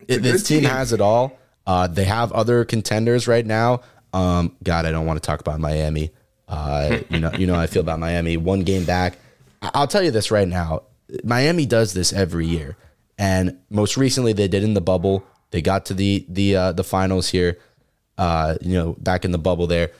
[0.08, 0.70] It- this team team.
[0.70, 1.38] has it all.
[1.64, 3.82] Uh, they have other contenders right now.
[4.12, 6.10] Um, God, I don't want to talk about Miami.
[6.48, 8.36] Uh, you know, you know how I feel about Miami.
[8.36, 9.18] One game back.
[9.74, 10.82] I'll tell you this right now.
[11.22, 12.76] Miami does this every year,
[13.18, 15.24] and most recently they did in the bubble.
[15.50, 17.58] They got to the the uh, the finals here.
[18.16, 19.90] Uh, you know, back in the bubble there.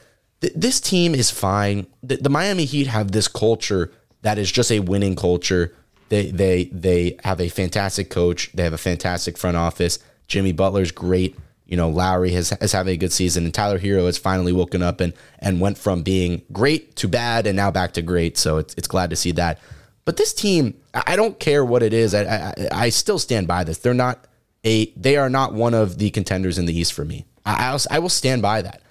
[0.41, 1.87] Th- this team is fine.
[2.03, 3.91] The, the Miami Heat have this culture
[4.23, 5.75] that is just a winning culture.
[6.09, 8.51] They they they have a fantastic coach.
[8.53, 9.99] They have a fantastic front office.
[10.27, 11.37] Jimmy Butler's great.
[11.67, 14.83] You know, Lowry has is having a good season, and Tyler Herro has finally woken
[14.83, 18.37] up and and went from being great to bad, and now back to great.
[18.37, 19.61] So it's it's glad to see that.
[20.05, 22.15] But this team, I don't care what it is.
[22.15, 23.79] I, I I still stand by this.
[23.79, 24.27] They're not
[24.65, 27.25] a they are not one of the contenders in the East for me.
[27.47, 28.83] I I'll, I will stand by that.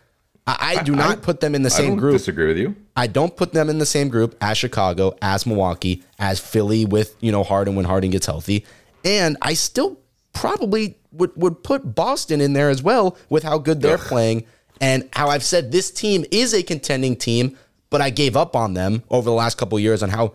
[0.46, 2.14] I, I do not put them in the I same don't group.
[2.14, 2.76] disagree with you.
[2.98, 7.16] I don't put them in the same group as Chicago, as Milwaukee, as Philly with,
[7.22, 8.66] you know, Harden when Harden gets healthy.
[9.06, 10.00] And I still
[10.34, 14.46] probably would, would put Boston in there as well with how good they're playing
[14.82, 17.58] and how I've said this team is a contending team,
[17.90, 20.34] but I gave up on them over the last couple of years on how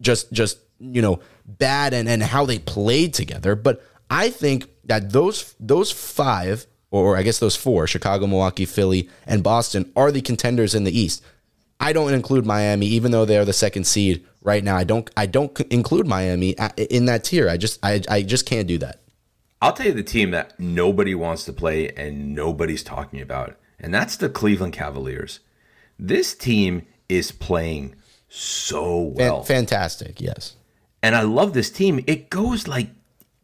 [0.00, 3.54] just just you know bad and and how they played together.
[3.54, 9.08] But I think that those those five, or I guess those four, Chicago, Milwaukee, Philly,
[9.26, 11.22] and Boston, are the contenders in the East.
[11.78, 14.76] I don't include Miami, even though they're the second seed right now.
[14.76, 17.48] I don't I don't include Miami uh, in that tier.
[17.48, 19.00] I just I, I just can't do that.
[19.62, 23.92] I'll tell you the team that nobody wants to play and nobody's talking about, and
[23.92, 25.40] that's the Cleveland Cavaliers.
[25.98, 27.94] This team is playing
[28.28, 29.42] so well.
[29.42, 30.56] fantastic, yes.
[31.02, 32.02] And I love this team.
[32.06, 32.88] It goes like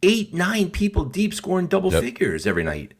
[0.03, 2.93] eight, nine people deep scoring double figures every night.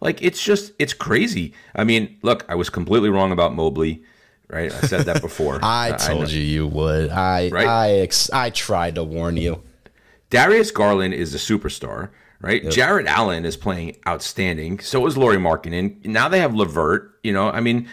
[0.00, 1.52] Like it's just it's crazy.
[1.74, 4.02] I mean, look, I was completely wrong about Mobley,
[4.48, 4.72] right?
[4.72, 5.58] I said that before.
[5.62, 7.10] I told you you would.
[7.10, 7.66] I Right?
[7.66, 9.62] I ex- I tried to warn you.
[10.30, 12.10] Darius Garland is a superstar,
[12.40, 12.68] right?
[12.70, 14.78] Jarrett Allen is playing outstanding.
[14.80, 16.04] So is Lauri Markkanen.
[16.04, 17.18] Now they have LeVert.
[17.22, 17.88] You know, I mean,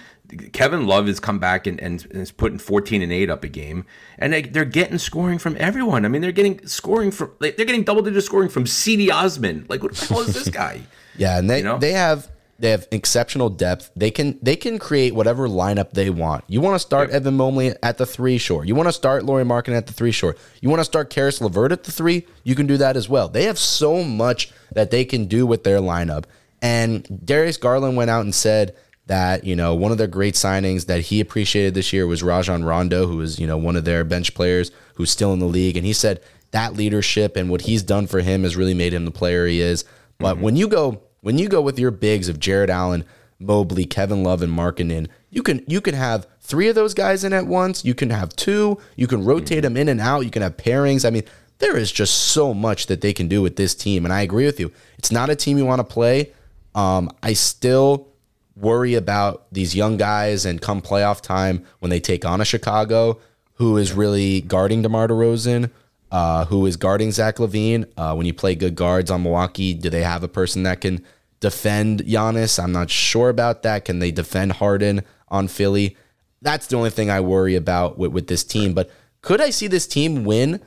[0.53, 3.85] Kevin Love has come back and, and is putting 14 and 8 up a game.
[4.17, 6.05] And they, they're getting scoring from everyone.
[6.05, 9.65] I mean, they're getting scoring from, they're getting double digit scoring from Cedi Osman.
[9.69, 10.81] Like, what the hell is this guy?
[11.17, 11.77] Yeah, and they You know?
[11.77, 13.91] they have they have exceptional depth.
[13.95, 16.45] They can they can create whatever lineup they want.
[16.47, 18.63] You want to start Evan Mobley at the three, sure.
[18.63, 20.35] You want to start Lauri Markkanen at the three, sure.
[20.61, 23.27] You want to start Caris LeVert at the three, you can do that as well.
[23.27, 26.25] They have so much that they can do with their lineup.
[26.61, 28.75] And Darius Garland went out and said
[29.07, 32.63] that you know one of their great signings that he appreciated this year was Rajon
[32.63, 35.75] Rondo, who is you know one of their bench players who's still in the league,
[35.75, 39.03] and he said that leadership and what he's done for him has really made him
[39.03, 39.83] the player he is.
[40.19, 40.43] But mm-hmm.
[40.43, 43.03] when you go when you go with your bigs of Jarrett Allen,
[43.39, 47.33] Mobley, Kevin Love, and Markkanen, you can you can have three of those guys in
[47.33, 47.83] at once.
[47.83, 48.77] You can have two.
[48.95, 50.19] You can rotate them in and out.
[50.19, 51.03] You can have pairings.
[51.03, 51.23] I mean,
[51.57, 54.45] there is just so much that they can do with this team, and I agree
[54.45, 54.71] with you.
[54.99, 56.31] It's not a team you want to play.
[56.75, 58.07] Um, I still
[58.55, 63.19] worry about these young guys, and come playoff time when they take on a Chicago
[63.55, 65.71] who is really guarding DeMar DeRozan,
[66.11, 67.85] uh, who is guarding Zach LaVine.
[67.97, 71.03] Uh, when you play good guards on Milwaukee, do they have a person that can
[71.45, 72.61] defend Giannis?
[72.61, 73.85] I'm not sure about that.
[73.85, 75.95] Can they defend Harden on Philly?
[76.41, 78.73] That's the only thing I worry about with, with this team.
[78.73, 78.89] But
[79.21, 80.59] could I see this team win?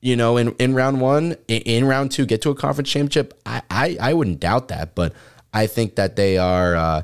[0.00, 3.38] You know, in, in round one, in, in round two, get to a conference championship.
[3.46, 5.12] I, I, I wouldn't doubt that, but
[5.52, 6.74] I think that they are.
[6.74, 7.02] Uh,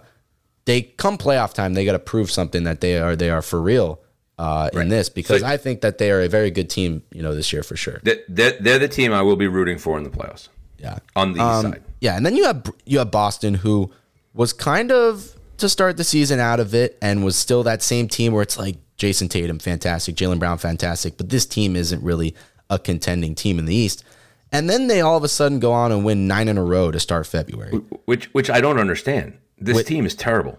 [0.64, 3.59] they come playoff time, they got to prove something that they are they are for
[3.61, 4.01] real
[4.38, 7.03] uh, in this because So- I think that they are a very good team.
[7.12, 8.01] You know, this year for sure.
[8.03, 10.99] They're, they're the team I will be rooting for in the playoffs Yeah.
[11.17, 11.83] on the Um, east side.
[12.01, 13.91] Yeah, and then you have you have Boston, who
[14.35, 18.07] was kind of to start the season out of it, and was still that same
[18.09, 22.35] team where it's like Jayson Tatum, fantastic, Jaylen Brown, fantastic, but this team isn't really
[22.71, 24.05] a contending team in the East.
[24.53, 26.91] And then they all of a sudden go on and win nine in a row
[26.91, 27.73] to start February.
[28.07, 29.35] which which I don't understand.
[29.59, 30.57] This team is terrible.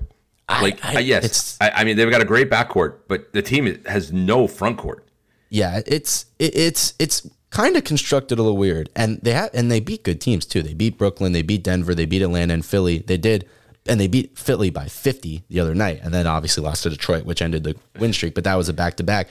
[0.49, 3.81] Like I- yes, it's- I, I mean they've got a great backcourt, but the team
[3.85, 5.05] has no front court.
[5.49, 9.71] Yeah, it's it, it's it's kind of constructed a little weird, and they have and
[9.71, 10.61] they beat good teams too.
[10.61, 12.99] They beat Brooklyn, they beat Denver, they beat Atlanta and Philly.
[12.99, 13.47] They did,
[13.87, 17.25] and they beat Philly by fifty the other night, and then obviously lost to Detroit,
[17.25, 18.35] which ended the win streak.
[18.35, 19.29] But that was a back to back.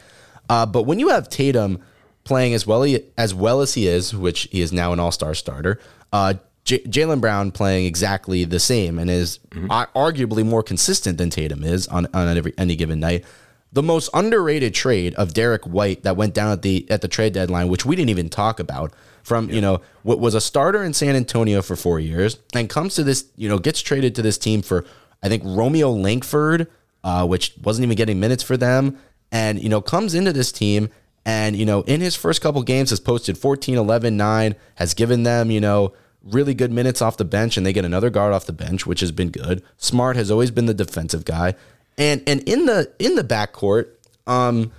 [0.48, 1.78] But when you have Tatum
[2.24, 2.84] playing as well
[3.16, 5.78] as well as he is, which he is now an All Star starter,
[6.12, 9.38] uh, J- Jaylen Brown playing exactly the same and is
[9.70, 13.24] ar- arguably more consistent than Tatum is on on every any given night
[13.72, 17.32] the most underrated trade of Derrick White that went down at the at the trade
[17.32, 20.94] deadline, which we didn't even talk about, from you know what was a starter in
[20.94, 24.38] San Antonio for four years and comes to this you know gets traded to this
[24.38, 24.84] team for
[25.22, 26.68] I think Romeo Langford,
[27.04, 28.98] uh, which wasn't even getting minutes for them,
[29.30, 30.88] and you know comes into this team
[31.24, 35.22] and you know in his first couple games has posted 14, 11, 9, has given
[35.24, 38.46] them you know really good minutes off the bench and they get another guard off
[38.46, 39.62] the bench, which has been good.
[39.76, 41.54] Smart has always been the defensive guy.
[41.98, 43.88] And and in the in the backcourt,
[44.26, 44.72] um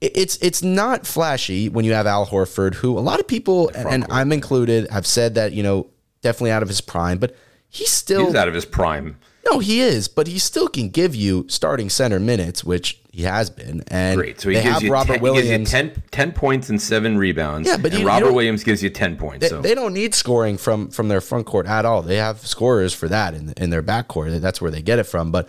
[0.00, 3.70] it- it's it's not flashy when you have Al Horford, who a lot of people
[3.74, 5.88] and I'm included have said that, you know,
[6.22, 7.34] definitely out of his prime, but
[7.68, 9.16] he's still He's out of his prime.
[9.50, 13.50] no, he is, but he still can give you starting center minutes, which he has
[13.50, 13.82] been.
[13.88, 14.40] And Great.
[14.40, 15.70] So he they gives have you, Robert 10, he gives you Williams.
[15.70, 17.68] 10, 10 points and seven rebounds.
[17.68, 19.40] Yeah, but and you- you Robert don't- Williams gives you ten points.
[19.42, 22.02] They, so they don't need scoring from from their front court at all.
[22.02, 24.40] They have scorers for that in in their backcourt.
[24.40, 25.30] That's where they get it from.
[25.32, 25.48] But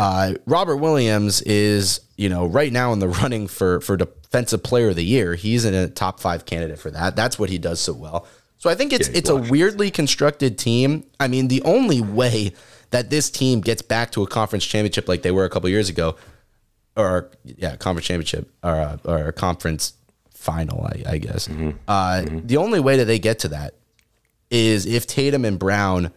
[0.00, 4.88] uh, Robert Williams is you know right now in the running for for defensive player
[4.88, 5.34] of the year.
[5.34, 7.16] He's in a top five candidate for that.
[7.16, 8.26] That's what he does so well.
[8.58, 11.04] So I think it's Yeah, it's a weirdly constructed team.
[11.18, 12.52] I mean, the only way
[12.90, 15.88] that this team gets back to a conference championship like they were a couple years
[15.88, 16.16] ago,
[16.96, 19.94] or yeah, conference championship or a, or a conference
[20.34, 21.48] final, I, I guess.
[21.88, 23.74] Uh, The only way that they get to that
[24.50, 26.12] is if Tatum and Brown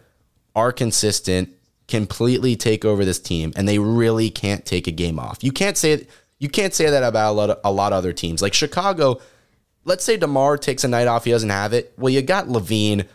[0.56, 1.50] are consistent,
[1.88, 5.42] completely take over this team, and they really can't take a game off.
[5.42, 6.06] You can't say
[6.38, 9.20] you can't say that about a lot of, a lot of other teams like Chicago.
[9.84, 11.92] Let's say Demar takes a night off, he doesn't have it.
[11.98, 13.06] Well, you got LaVine,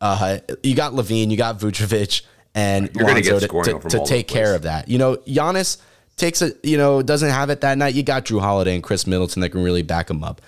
[0.00, 2.22] uh, you got LaVine, you got Vucevic,
[2.54, 4.88] and You're Lonzo to, to, to take care of that.
[4.88, 5.78] You know, Giannis
[6.16, 9.06] takes a you know doesn't have it that night, you got Jrue Holiday and Khris
[9.06, 10.40] Middleton that can really back him up.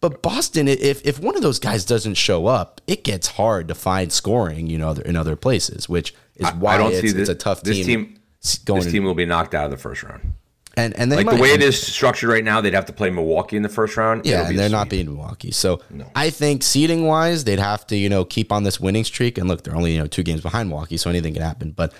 [0.00, 3.74] But Boston, if if one of those guys doesn't show up, it gets hard to
[3.74, 7.28] find scoring, you know, in other places, which is why I don't it's, see this,
[7.28, 8.18] it's a tough this team.
[8.64, 10.32] going this team will be knocked out of the first round.
[10.76, 12.92] and and they Like the might- way it is structured right now, they'd have to
[12.92, 14.26] play Milwaukee in the first round.
[14.26, 15.50] Yeah, and they're not beating Milwaukee.
[15.50, 15.80] So
[16.14, 19.38] I think seeding wise, they'd have to, you know, keep on this winning streak.
[19.38, 21.70] And look, they're only, you know, two games behind Milwaukee, so anything can happen.
[21.70, 21.92] But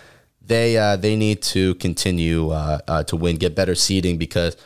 [0.46, 4.56] they uh, they need to continue uh, uh, to win, get better seeding because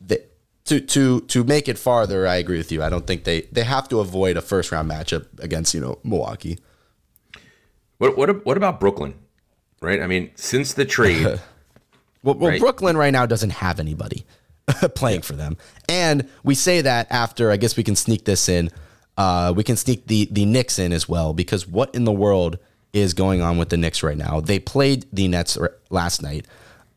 [0.00, 0.20] they,
[0.66, 2.82] to to to make it farther, I agree with you.
[2.82, 5.98] I don't think they they have to avoid a first round matchup against, you know,
[6.04, 6.58] Milwaukee.
[7.98, 9.14] What what what about Brooklyn?
[9.80, 10.00] Right?
[10.00, 11.24] I mean, since the trade,
[12.22, 12.60] Well, well Right.
[12.60, 14.24] Brooklyn right now doesn't have anybody
[14.94, 15.56] playing for them,
[15.88, 17.50] and we say that after.
[17.50, 18.70] I guess we can sneak this in.
[19.16, 22.58] Uh, we can sneak the the Knicks in as well because what in the world
[22.92, 24.40] is going on with the Knicks right now?
[24.40, 26.46] They played the Nets r- last night.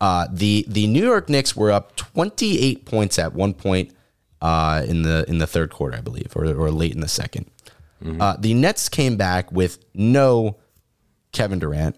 [0.00, 3.92] Uh, the the New York Knicks were up 28 points at one point
[4.42, 7.46] uh, in the in the third quarter, I believe, or, or late in the 2nd
[8.20, 10.56] Uh, the Nets came back with no
[11.32, 11.96] Kevin Durant,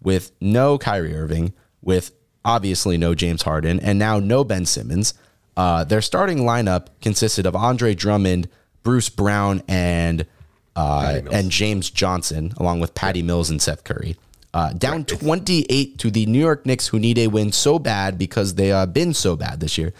[0.00, 2.12] with no Kyrie Irving, with
[2.44, 5.14] obviously no James Harden, and now no Ben Simmons.
[5.56, 8.48] Uh, their starting lineup consisted of Andre Drummond,
[8.82, 10.26] Bruce Brown, and
[10.74, 14.16] uh, and James Johnson, along with Patty Mills and Seth Curry.
[14.54, 18.54] Uh, down 28 to the New York Knicks, who need a win so bad because
[18.54, 19.94] they have been so bad this year.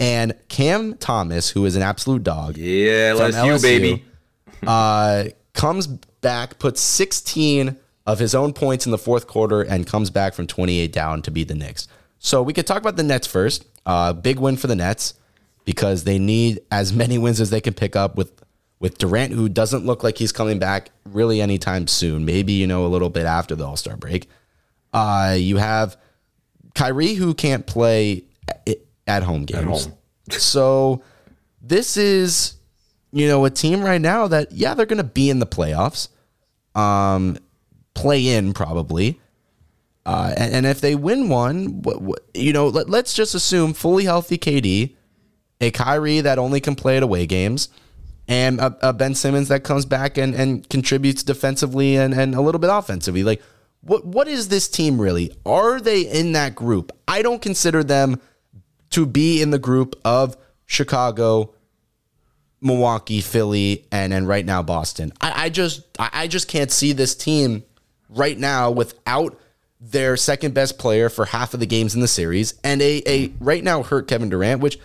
[0.00, 4.04] And Cam Thomas, who is an absolute dog, yeah, let's you LSU, baby.
[4.66, 10.10] uh, comes back, puts 16 of his own points in the fourth quarter, and comes
[10.10, 11.88] back from 28 down to beat the Knicks.
[12.18, 13.66] So we could talk about the Nets first.
[13.86, 15.14] Uh, big win for the Nets
[15.64, 18.32] because they need as many wins as they can pick up with
[18.80, 22.24] with Durant, who doesn't look like he's coming back really anytime soon.
[22.24, 24.28] Maybe you know a little bit after the All Star break.
[24.92, 25.96] Uh, you have
[26.74, 28.24] Kyrie, who can't play
[28.66, 29.86] at, at home games.
[29.86, 29.94] home.
[30.30, 31.02] so
[31.62, 32.54] this is,
[33.12, 36.08] you know, a team right now that yeah, they're going to be in the playoffs,
[36.74, 37.38] um,
[37.94, 39.20] play in probably.
[40.06, 43.72] Uh, and, and if they win one, what, what, you know, let, let's just assume
[43.72, 44.94] fully healthy KD,
[45.60, 47.70] a Kyrie that only can play at away games,
[48.28, 52.42] and a, a Ben Simmons that comes back and, and contributes defensively and, and a
[52.42, 53.24] little bit offensively.
[53.24, 53.42] Like,
[53.80, 55.30] what what is this team really?
[55.44, 56.90] Are they in that group?
[57.06, 58.20] I don't consider them
[58.90, 61.54] to be in the group of Chicago,
[62.62, 65.12] Milwaukee, Philly, and and right now Boston.
[65.20, 67.62] I, I just I I just can't see this team
[68.08, 69.38] right now without
[69.80, 73.28] their second best player for half of the games in the series and a a
[73.40, 74.78] right now hurt Kevin Durant, which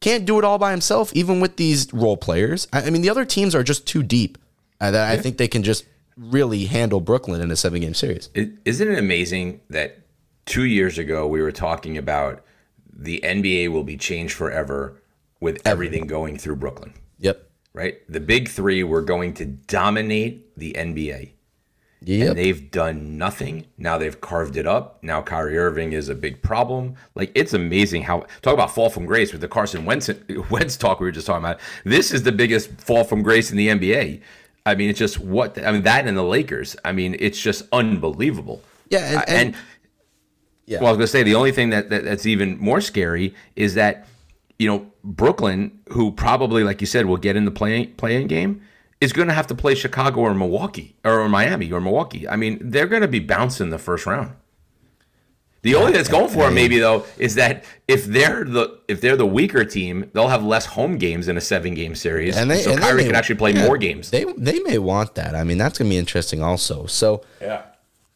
[0.00, 2.68] can't do it all by himself, even with these role players.
[2.72, 4.38] I, I mean, the other teams are just too deep.
[4.80, 5.84] Uh, that I think they can just
[6.16, 8.28] really handle Brooklyn in a seven game series.
[8.34, 9.98] Isn't it amazing that
[10.46, 12.44] two years ago we were talking about
[12.92, 15.02] the NBA will be changed forever
[15.40, 17.42] with everything going through Brooklyn, Yep.
[17.72, 17.96] right?
[18.08, 21.30] The big three were going to dominate the NBA.
[22.04, 22.28] Yep.
[22.28, 23.66] And they've done nothing.
[23.76, 25.02] Now they've carved it up.
[25.02, 26.94] Now Kyrie Irving is a big problem.
[27.14, 30.08] Like it's amazing how talk about fall from grace with the Carson Wentz,
[30.50, 31.58] Wentz talk we were just talking about.
[31.84, 34.20] This is the biggest fall from grace in the NBA.
[34.64, 36.76] I mean, it's just what I mean that and the Lakers.
[36.84, 38.62] I mean, it's just unbelievable.
[38.90, 39.54] Yeah, and- Uh, and-
[40.80, 43.74] well, I was gonna say the only thing that, that that's even more scary is
[43.74, 44.06] that
[44.58, 48.60] you know Brooklyn, who probably like you said will get in the playing playing game,
[49.00, 52.28] is going to have to play Chicago or Milwaukee or Miami or Milwaukee.
[52.28, 54.34] I mean, they're going to be bouncing the first round.
[55.62, 59.00] The only thing that's going for them maybe though is that if they're the if
[59.00, 62.48] they're the weaker team, they'll have less home games in a seven game series, and
[62.48, 64.10] they so and Kyrie may- can actually play yeah, more games.
[64.10, 65.34] They they may want that.
[65.34, 66.86] I mean, that's gonna be interesting also.
[66.86, 67.62] So yeah.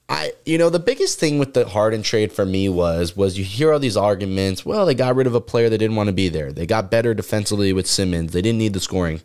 [0.08, 3.44] I you know the biggest thing with the Harden trade for me was was you
[3.44, 4.64] hear all these arguments.
[4.64, 6.52] Well, they got rid of a player that didn't want to be there.
[6.52, 8.32] They got better defensively with Simmons.
[8.32, 9.20] They didn't need the scoring.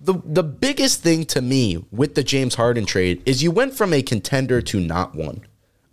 [0.00, 3.92] The the biggest thing to me with the James Harden trade is you went from
[3.92, 5.46] a contender to not one.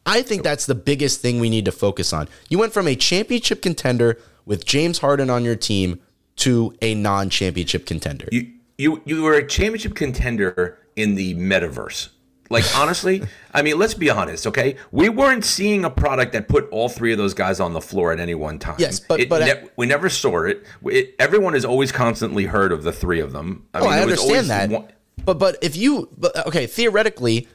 [0.05, 2.27] I think that's the biggest thing we need to focus on.
[2.49, 6.01] You went from a championship contender with James Harden on your team
[6.35, 8.27] to a non-championship contender.
[8.31, 12.09] you you you were a championship contender in the metaverse.
[12.53, 13.23] Like honestly,
[13.53, 14.75] I mean, let's be honest, okay?
[14.91, 18.11] We weren't seeing a product that put all three of those guys on the floor
[18.13, 18.75] at any one time.
[18.77, 20.63] Yes, but- It but- ne- we never saw it.
[20.85, 21.15] it.
[21.19, 23.65] Everyone has always constantly heard of the three of them.
[23.73, 24.69] I Oh, I there understand that.
[24.69, 24.85] one-
[25.25, 27.47] But but if you but, okay, theoretically,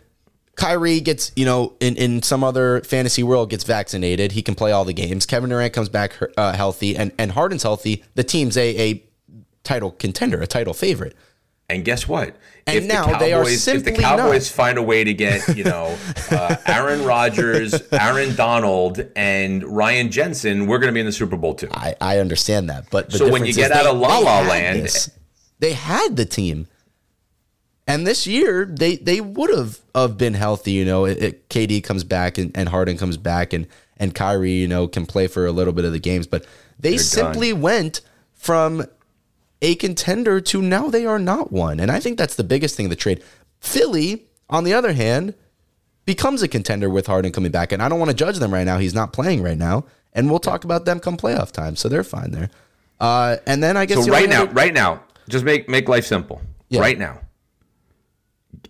[0.57, 4.73] Kyrie gets you know in in some other fantasy world gets vaccinated, he can play
[4.73, 5.27] all the games.
[5.27, 8.03] Kevin Durant comes back uh, healthy, and and Harden's healthy.
[8.17, 9.05] The team's a a
[9.63, 11.15] title contender, a title favorite.
[11.71, 12.35] And guess what?
[12.67, 14.57] And now they are simply if the Cowboys not.
[14.57, 15.99] find a way to get, you know,
[16.31, 21.37] uh, Aaron Rodgers, Aaron Donald, and Ryan Jensen, we're going to be in the Super
[21.37, 21.69] Bowl too.
[21.71, 24.85] I, I understand that, but the So when you get out of La La Land-
[24.85, 25.11] this.
[25.59, 26.69] they had the team,
[27.87, 30.73] and this year they they would have have been healthy.
[30.73, 33.67] You know, it, it- KD comes back and, and Harden comes back and
[33.99, 36.47] and Kyrie, you know, can play for a little bit of the games, but
[36.79, 38.01] they They're simply went
[38.35, 38.87] from
[39.61, 42.87] a contender to now they are not one, and I think that's the biggest thing
[42.87, 43.23] of the trade.
[43.61, 45.35] Philly, on the other hand,
[46.09, 47.71] becomes a contender with Harden coming back.
[47.71, 48.79] And I don't want to judge them right now.
[48.79, 49.85] He's not playing right now.
[50.15, 51.77] And we'll talk about them come playoff time.
[51.77, 52.49] So they're fine there.
[52.99, 56.07] Uh, and then I guess So right now, other- right now, just make make life
[56.07, 56.41] simple.
[56.71, 56.81] Yeah.
[56.81, 57.21] Right now,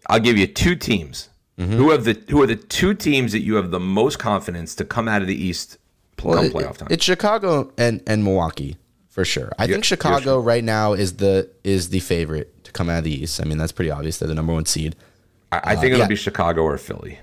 [0.08, 1.28] I'll give you two teams.
[1.58, 1.72] Mm-hmm.
[1.74, 4.84] Who have the who are the two teams that you have the most confidence to
[4.84, 5.78] come out of the East
[6.22, 6.88] well, come playoff time?
[6.90, 8.76] it's Chicago and, and Milwaukee
[9.18, 9.50] for sure.
[9.58, 13.22] I think Chicago right now is the is the favorite to come out of the
[13.22, 13.40] East.
[13.40, 14.18] I mean, that's pretty obvious.
[14.18, 14.94] They're the number one seed.
[15.50, 16.06] I, I think it'll uh, yeah.
[16.06, 17.18] be Chicago or Philly.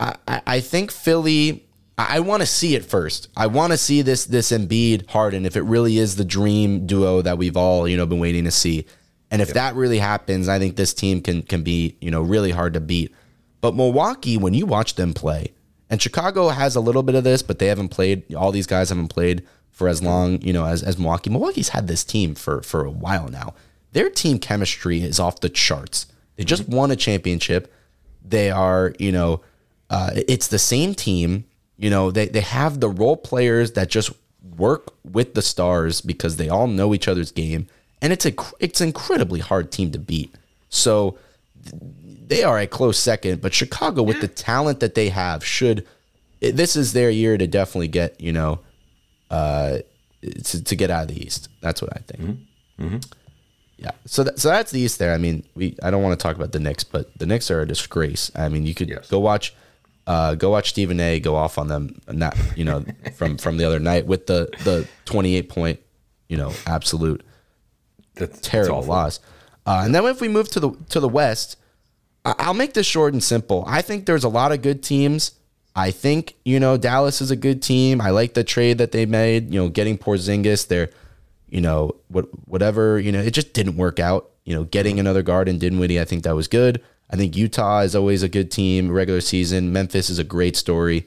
[0.00, 1.64] I, I I think Philly.
[1.96, 3.28] I, I want to see it first.
[3.36, 7.22] I want to see this this Embiid Harden if it really is the dream duo
[7.22, 8.84] that we've all you know been waiting to see.
[9.30, 12.50] And if that really happens, I think this team can can be you know really
[12.50, 13.14] hard to beat.
[13.60, 15.52] But Milwaukee, when you watch them play,
[15.88, 18.34] and Chicago has a little bit of this, but they haven't played.
[18.34, 19.46] All these guys haven't played
[19.78, 21.30] for as long, you know, as, as Milwaukee.
[21.30, 23.54] Milwaukee's had this team for for a while now.
[23.92, 26.06] Their team chemistry is off the charts.
[26.34, 27.72] They just won a championship.
[28.24, 29.40] They are, you know,
[29.88, 31.44] uh, it's the same team.
[31.76, 34.10] You know, they they have the role players that just
[34.56, 37.68] work with the stars because they all know each other's game,
[38.02, 40.34] and it's a it's an incredibly hard team to beat.
[40.70, 41.16] So
[42.26, 45.86] they are a close second, but Chicago with the talent that they have should
[46.40, 48.58] this is their year to definitely get you know
[49.30, 49.78] uh
[50.44, 51.48] to, to get out of the East.
[51.60, 52.40] That's what I think.
[53.80, 55.14] Yeah, so that, so that's the East there.
[55.14, 57.60] I mean, we I don't want to talk about the Knicks, but the Knicks are
[57.60, 58.30] a disgrace.
[58.34, 59.08] I mean, you could Yes.
[59.08, 59.54] go watch
[60.06, 61.20] uh go watch Stephen A.
[61.20, 62.84] go off on them not you know
[63.16, 65.80] from from the other night with the the 28 point
[66.28, 67.22] you know absolute
[68.14, 68.88] That's that's terrible awful.
[68.88, 69.20] loss.
[69.66, 71.56] Uh, and then if we move to the to the West,
[72.24, 73.62] I'll make this short and simple.
[73.66, 75.32] I think there's a lot of good teams.
[75.76, 78.00] I think you know Dallas is a good team.
[78.00, 79.52] I like the trade that they made.
[79.52, 80.66] You know, getting Porzingis.
[80.66, 80.90] They're
[81.48, 84.30] you know what whatever you know it just didn't work out.
[84.44, 86.00] You know, getting another guard in Dinwiddie.
[86.00, 86.82] I think that was good.
[87.10, 89.72] I think Utah is always a good team regular season.
[89.72, 91.06] Memphis is a great story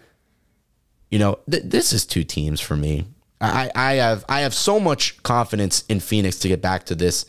[1.12, 3.06] you know, th- this is two teams for me.
[3.40, 7.26] I, I have I have so much confidence in Phoenix to get back to this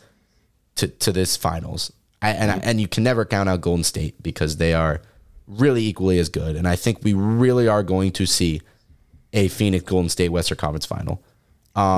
[0.76, 1.92] to, to this finals.
[2.20, 5.02] I, and I, and you can never count out Golden State because they are
[5.46, 6.56] really equally as good.
[6.56, 8.60] And I think we really are going to see
[9.32, 11.22] a Phoenix Golden State Western Conference final.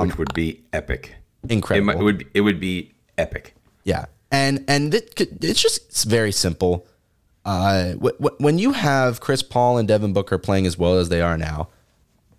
[0.05, 1.15] which would be epic.
[1.49, 1.91] Incredible.
[1.99, 3.55] it would it would be epic.
[3.83, 6.87] Yeah, and and it, it's just it's very simple.
[7.43, 11.09] Uh, wh- wh- when you have Chris Paul and Devin Booker playing as well as
[11.09, 11.69] they are now,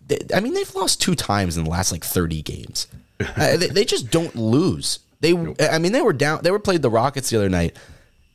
[0.09, 2.89] they, I mean they've lost two times in the last like thirty games.
[3.21, 4.99] uh, they, they just don't lose.
[5.21, 6.41] They, I mean, they were down.
[6.43, 7.77] They were played the Rockets the other night,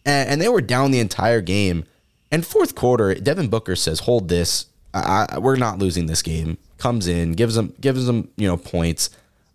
[0.06, 1.86] and, and they were down the entire game.
[2.32, 4.68] And fourth quarter, Devin Booker says, "Hold this.
[4.94, 8.58] I, I, we're not losing this game." Comes in, gives them gives them you know
[8.58, 9.10] points.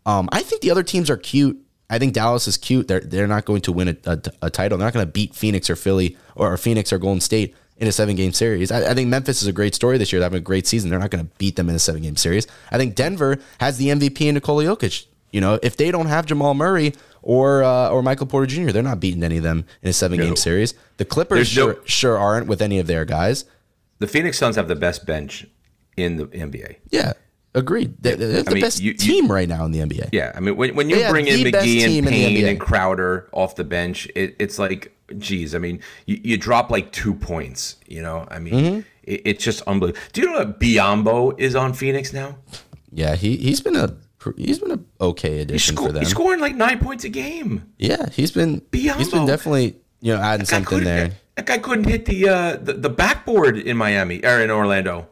[0.05, 1.61] Um, I think the other teams are cute.
[1.89, 2.89] I think Dallas is cute.
[2.89, 4.79] They're they're not going to win a, a, a title.
[4.79, 7.89] They're not going to beat Phoenix or Philly or, or Phoenix or Golden State in
[7.89, 8.71] a seven game series.
[8.71, 10.21] I, I think Memphis is a great story this year.
[10.21, 10.91] They're having a great season.
[10.91, 12.47] They're not going to beat them in a seven game series.
[12.71, 15.07] I think Denver has the MVP in Nikola Jokic.
[15.33, 16.95] You know, if they don't have Jamal Murray
[17.29, 20.19] or uh, or Michael Porter Jr., they're not beating any of them in a seven
[20.19, 20.35] game No.
[20.37, 20.75] series.
[20.99, 23.45] The Clippers There's no- sure, sure aren't with any of their guys.
[23.99, 25.47] The Phoenix Suns have the best bench
[25.97, 26.77] in the NBA.
[26.91, 27.15] Yeah,
[27.55, 27.97] agreed.
[28.01, 30.11] They're, they're the mean, best you- you- team right now in the NBA.
[30.13, 33.57] Yeah, I mean when, when you They bring in McGee and Payne and Crowder off
[33.57, 37.77] the bench, it, it's like, geez, I mean, you, you drop like two points.
[37.89, 38.79] You know, I mean, Mm-hmm.
[39.03, 40.01] it, it's just unbelievable.
[40.13, 42.37] Do you know that Biyombo is on Phoenix now?
[42.93, 43.97] Yeah, he he's been a
[44.37, 46.03] he's been a okay addition sco- for them.
[46.03, 47.73] he's scoring like nine points a game.
[47.79, 51.13] yeah, he's been he's been definitely you know adding something there.
[51.37, 55.07] That guy couldn't hit the, uh, the the backboard in Miami or in Orlando.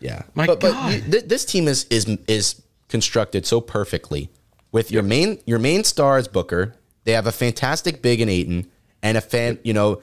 [0.00, 1.02] Yeah, My but, God.
[1.04, 4.30] but th- this team is is is constructed so perfectly
[4.72, 6.74] with your main your main star is Booker.
[7.04, 8.66] They have a fantastic big in Ayton
[9.02, 10.02] and a fan, you know,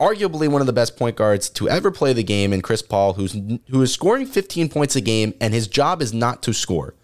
[0.00, 3.14] arguably one of the best point guards to ever play the game in Chris Paul,
[3.14, 3.32] who's
[3.70, 6.94] who is scoring 15 points a game, and his job is not to score.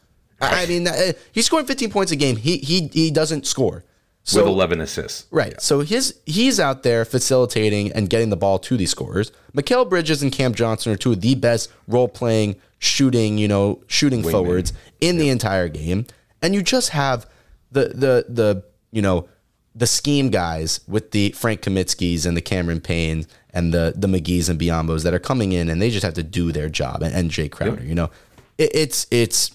[0.40, 2.36] I mean, uh, he's scoring 15 points a game.
[2.36, 3.84] He he he doesn't score.
[4.22, 5.26] So, with 11 assists.
[5.30, 5.60] Right.
[5.60, 9.32] So his he's out there facilitating and getting the ball to these scorers.
[9.54, 13.82] Mikal Bridges and Cam Johnson are two of the best role playing, shooting, you know,
[13.86, 16.06] shooting forwards in the entire game.
[16.42, 17.26] And you just have
[17.72, 19.28] the the the you know
[19.74, 24.48] the scheme guys with the Frank Kaminsky's and the Cameron Payne and the the McGee's
[24.48, 27.14] and Biyombos that are coming in and they just have to do their job and,
[27.14, 27.82] and Jae Crowder.
[27.82, 28.10] You know,
[28.58, 29.52] it, it's it's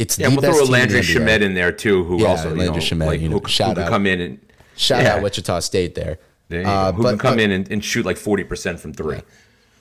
[0.00, 1.14] it's Yeah, the we'll best throw a in Landry NBA.
[1.14, 3.48] Shamet in there too, who Yeah, also you know, Shamet, like, you know, who, who
[3.48, 4.38] shout could out- come in and
[4.76, 5.14] Shout Yeah.
[5.16, 6.18] out Wichita State there.
[6.48, 8.92] there Uh, who but- can come but- in and, and shoot like forty percent from
[8.94, 9.20] three.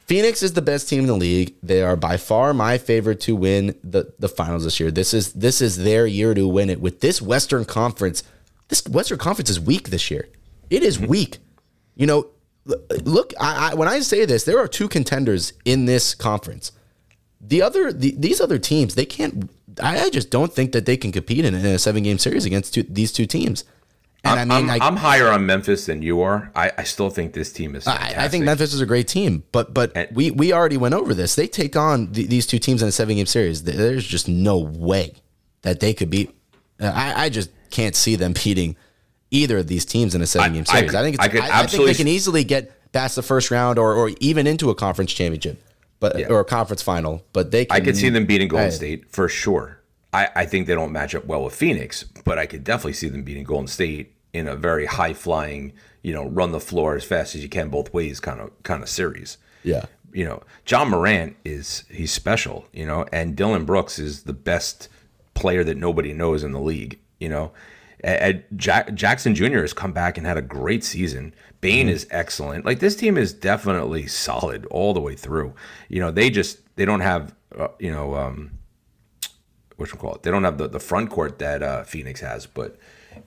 [0.06, 1.54] Phoenix is the best team in the league.
[1.62, 4.90] They are by far my favorite to win the, the finals this year.
[4.92, 6.82] This is this is their year to win it.
[6.82, 8.24] With this Western Conference,
[8.70, 10.28] this Western Conference is weak this year.
[10.72, 11.38] It is weak.
[11.96, 12.28] You know,
[13.04, 13.34] look.
[13.40, 16.72] I, I, when I say this, there are two contenders in this conference.
[17.42, 19.50] The other, the, these other teams, they can't.
[19.82, 22.74] I, just don't think that they can compete in, in a seven game series against
[22.74, 23.64] two, these two teams.
[24.24, 26.52] And I'm, I mean, I'm, I, I'm higher on Memphis than you are.
[26.54, 27.88] I, I still think this team is.
[27.88, 30.94] I, I think Memphis is a great team, but but And- we we already went
[30.94, 31.36] over this.
[31.36, 33.64] They take on th- these two teams in a seven game series.
[33.64, 35.14] There's just no way
[35.62, 36.36] that they could beat.
[36.82, 38.76] uh, I, I just can't see them beating
[39.32, 40.94] either of these teams in a seven game series.
[40.94, 43.94] I, think I, could I think they can easily get past the first round or
[43.94, 45.64] or even into a conference championship,
[46.00, 46.28] but Yeah.
[46.28, 47.24] or a conference final.
[47.34, 49.78] But they can, I could see them beating Golden I- State for sure.
[50.12, 53.10] I, I think they don't match up well with Phoenix, but I could definitely see
[53.10, 55.72] them beating Golden State in a very high flying,
[56.02, 58.82] you know, run the floor as fast as you can both ways kind of kind
[58.82, 59.38] of series.
[59.64, 59.86] Yeah.
[60.12, 64.90] You know, Ja Morant is he's special, you know, and Dillon Brooks is the best
[65.36, 67.52] player that nobody knows in the league, you know.
[68.04, 69.60] And Jack, Jackson Jr.
[69.62, 71.36] has come back and had a great season.
[71.62, 71.96] Bane Mm-hmm.
[71.96, 72.66] is excellent.
[72.66, 75.54] Like this team is definitely solid all the way through.
[75.90, 78.52] You know, they just they don't have uh, you know um
[79.76, 80.24] what you call it.
[80.24, 82.78] They don't have the, the front court that uh, Phoenix has, but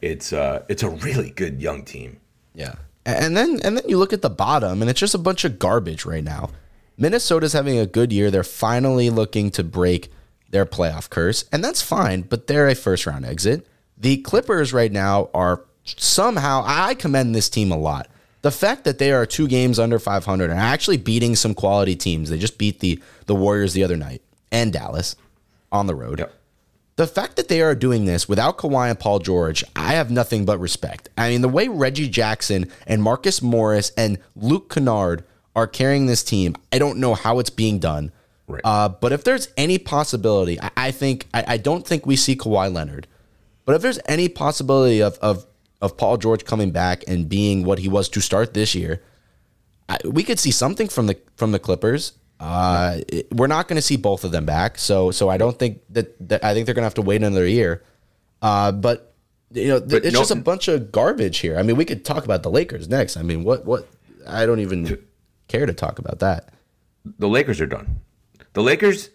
[0.00, 2.20] it's uh it's a really good young team.
[2.54, 2.74] Yeah.
[3.04, 5.58] And then and then you look at the bottom and it's just a bunch of
[5.58, 6.50] garbage right now.
[6.96, 8.30] Minnesota's having a good year.
[8.30, 10.10] They're finally looking to break
[10.50, 13.66] their playoff curse, and that's fine, but they're a first round exit.
[13.96, 18.08] The Clippers right now are somehow I commend this team a lot.
[18.42, 22.28] The fact that they are two games under 500 and actually beating some quality teams.
[22.28, 25.16] They just beat the the Warriors the other night and Dallas
[25.70, 26.18] on the road.
[26.18, 26.34] Yep.
[26.96, 30.44] The fact that they are doing this without Kawhi and Paul George, I have nothing
[30.44, 31.08] but respect.
[31.16, 35.24] I mean, the way Reggie Jackson and Marcus Morris and Luke Kennard
[35.56, 38.12] are carrying this team, I don't know how it's being done.
[38.46, 38.60] Right.
[38.64, 42.36] Uh, but if there's any possibility, I, I think I, I don't think we see
[42.36, 43.06] Kawhi Leonard.
[43.64, 45.46] But if there's any possibility of of
[45.82, 49.02] of Paul George coming back and being what he was to start this year,
[49.88, 52.12] I, we could see something from the from the Clippers.
[52.40, 55.58] Uh, it- we're not going to see both of them back, so so I don't
[55.58, 57.82] think that, that I think they're going to have to wait another year.
[58.40, 59.12] Uh, but
[59.52, 61.58] you know, th- it's no- just a bunch of garbage here.
[61.58, 63.16] I mean, we could talk about the Lakers next.
[63.16, 63.86] I mean, what what?
[64.26, 65.04] I don't even
[65.48, 66.54] care to talk about that.
[67.18, 68.00] the Lakers are done.
[68.54, 69.10] The Lakers,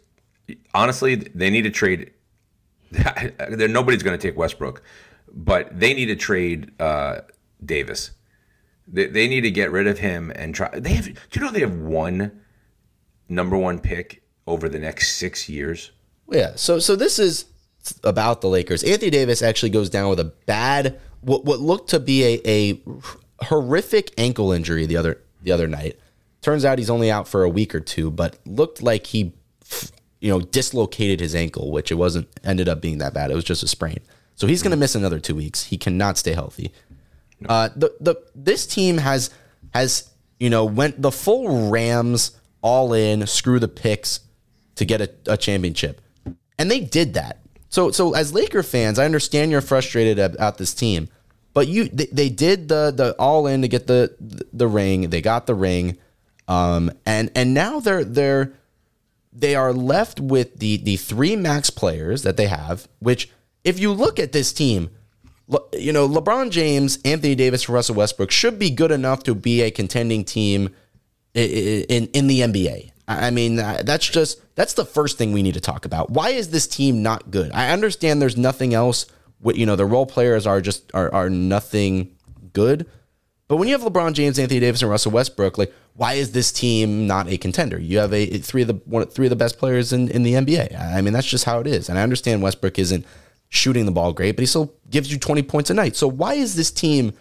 [0.74, 2.12] honestly, they need to trade.
[2.92, 4.82] there, nobody's going to take Westbrook,
[5.34, 7.22] but they need to trade uh,
[7.64, 8.12] Davis.
[8.88, 10.70] They, they need to get rid of him and try.
[10.80, 11.06] They have.
[11.06, 12.42] Do you know they have one
[13.30, 15.92] number one pick over the next six years?
[16.30, 16.54] Yeah.
[16.56, 17.46] So so this is
[18.04, 18.84] about the Lakers.
[18.84, 22.82] Anthony Davis actually goes down with a bad what what looked to be a, a
[23.46, 26.00] horrific ankle injury the other the other night.
[26.42, 29.34] Turns out he's only out for a week or two, but looked like he
[30.20, 33.32] you know dislocated his ankle, which it wasn't ended up being that bad.
[33.32, 34.00] It was just a sprain.
[34.38, 35.66] So he's going to miss another 2 weeks.
[35.66, 36.72] He cannot stay healthy.
[37.48, 39.30] Uh, the the this team has
[39.74, 40.10] has
[40.40, 42.32] you know went the full Rams
[42.62, 44.22] all in, screw the picks
[44.76, 46.02] to get a, a championship,
[46.58, 47.40] and they did that.
[47.70, 51.10] So so as Laker fans, I understand you're frustrated about this team,
[51.54, 54.16] but you they, they did the the all in to get the
[54.52, 55.10] the ring.
[55.12, 55.98] They got the ring,
[56.48, 58.54] um, and and now they're they're
[59.32, 62.88] they are left with the the three max players that they have.
[62.98, 63.30] Which
[63.68, 64.90] if you look at this team,
[65.74, 69.72] you know, LeBron James, Anthony Davis, Russell Westbrook should be good enough to be a
[69.72, 70.74] contending team
[71.34, 72.92] in in the NBA.
[73.10, 76.10] I mean, uh, that's just that's the first thing we need to talk about.
[76.10, 77.52] Why is this team not good?
[77.52, 79.06] I understand there's nothing else.
[79.44, 82.16] You know, the role players are just are are nothing
[82.54, 82.88] good.
[83.50, 86.52] But when you have LeBron James, Anthony Davis, and Russell Westbrook, like, why is this
[86.52, 87.80] team not a contender?
[87.80, 90.34] You have a three of the one, three of the best players in, in the
[90.34, 90.78] NBA.
[90.78, 91.90] I mean, that's just how it is.
[91.90, 93.06] And I understand Westbrook isn't
[93.50, 95.96] shooting the ball great, but he still gives you 20 points a night.
[95.96, 97.14] So why is this team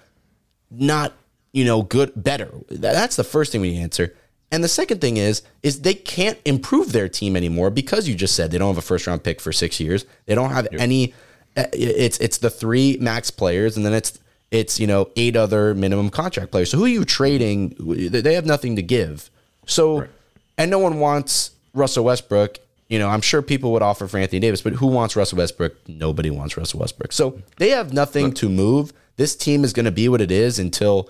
[0.71, 1.13] not,
[1.53, 2.51] you know, good, better?
[2.69, 4.15] That's the first thing we answer.
[4.53, 8.35] And the second thing is, is they can't improve their team anymore because you just
[8.37, 10.05] said they don't have a first round pick for six years.
[10.27, 11.15] They don't have any.
[11.57, 14.19] uh, It's it's the three max players, and then it's
[14.53, 16.71] it's you know eight other minimum contract players.
[16.71, 17.75] So who are you trading?
[17.81, 19.31] They have nothing to give.
[19.67, 20.07] So,
[20.57, 22.59] and no one wants Russell Westbrook.
[22.89, 25.75] You know, I'm sure people would offer for Anthony Davis, but who wants Russell Westbrook?
[25.89, 27.13] Nobody wants Russell Westbrook.
[27.13, 28.93] So they have nothing to move.
[29.17, 31.09] this team is going to be what it is until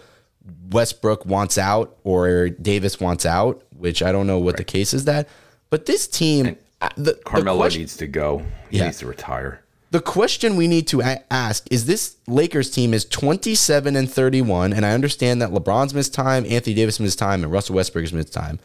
[0.71, 5.05] Westbrook wants out or Davis wants out, which I don't know what the case is
[5.05, 5.29] that.
[5.71, 8.43] But this team, the, the Carmelo question- needs to go.
[8.71, 8.85] He Yeah.
[8.87, 9.61] needs to retire.
[9.93, 11.01] the question we need to
[11.31, 16.13] ask is this Lakers team is 27 and 31 and I understand that LeBron's missed
[16.13, 18.59] time, Anthony Davis missed time and Russell Westbrook's missed time.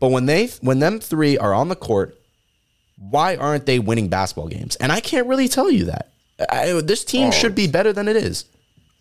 [0.00, 2.17] But when they when them 3 are on the court,
[2.98, 4.76] why aren't they winning basketball games?
[4.76, 6.10] And I can't really tell you that.
[6.50, 7.30] I, this team Oh.
[7.30, 8.44] should be better than it is.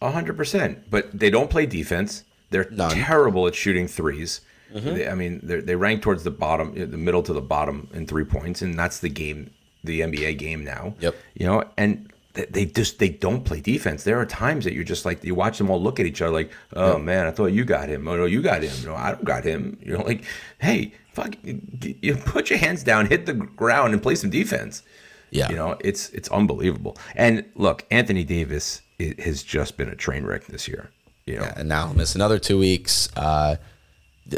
[0.01, 0.89] A hundred percent.
[0.89, 2.23] But they don't play defense.
[2.49, 2.91] They're None.
[2.91, 3.01] Mm-hmm.
[3.01, 4.39] terrible at shooting 3s
[4.73, 8.23] They, I mean, they're, rank towards the bottom, the middle to the bottom in three
[8.25, 9.49] points, and that's the game,
[9.83, 10.93] the NBA game now.
[10.99, 11.15] Yep.
[11.35, 14.03] You know, and they, they just they don't play defense.
[14.03, 16.31] There are times that you're just like you watch them all look at each other
[16.33, 18.07] like, oh man, I thought you got him.
[18.07, 18.73] Oh no, you got him.
[18.85, 19.77] No, I don't got him.
[19.83, 20.23] You know, like,
[20.59, 24.83] hey, fuck, you put your hands down, hit the ground, and play some defense.
[25.31, 25.49] Yeah.
[25.49, 26.97] You know, it's it's unbelievable.
[27.15, 28.81] And look, Anthony Davis
[29.19, 30.89] has just been a train wreck this year.
[31.25, 33.09] You know, and now he'll miss another two weeks.
[33.17, 33.57] Uh,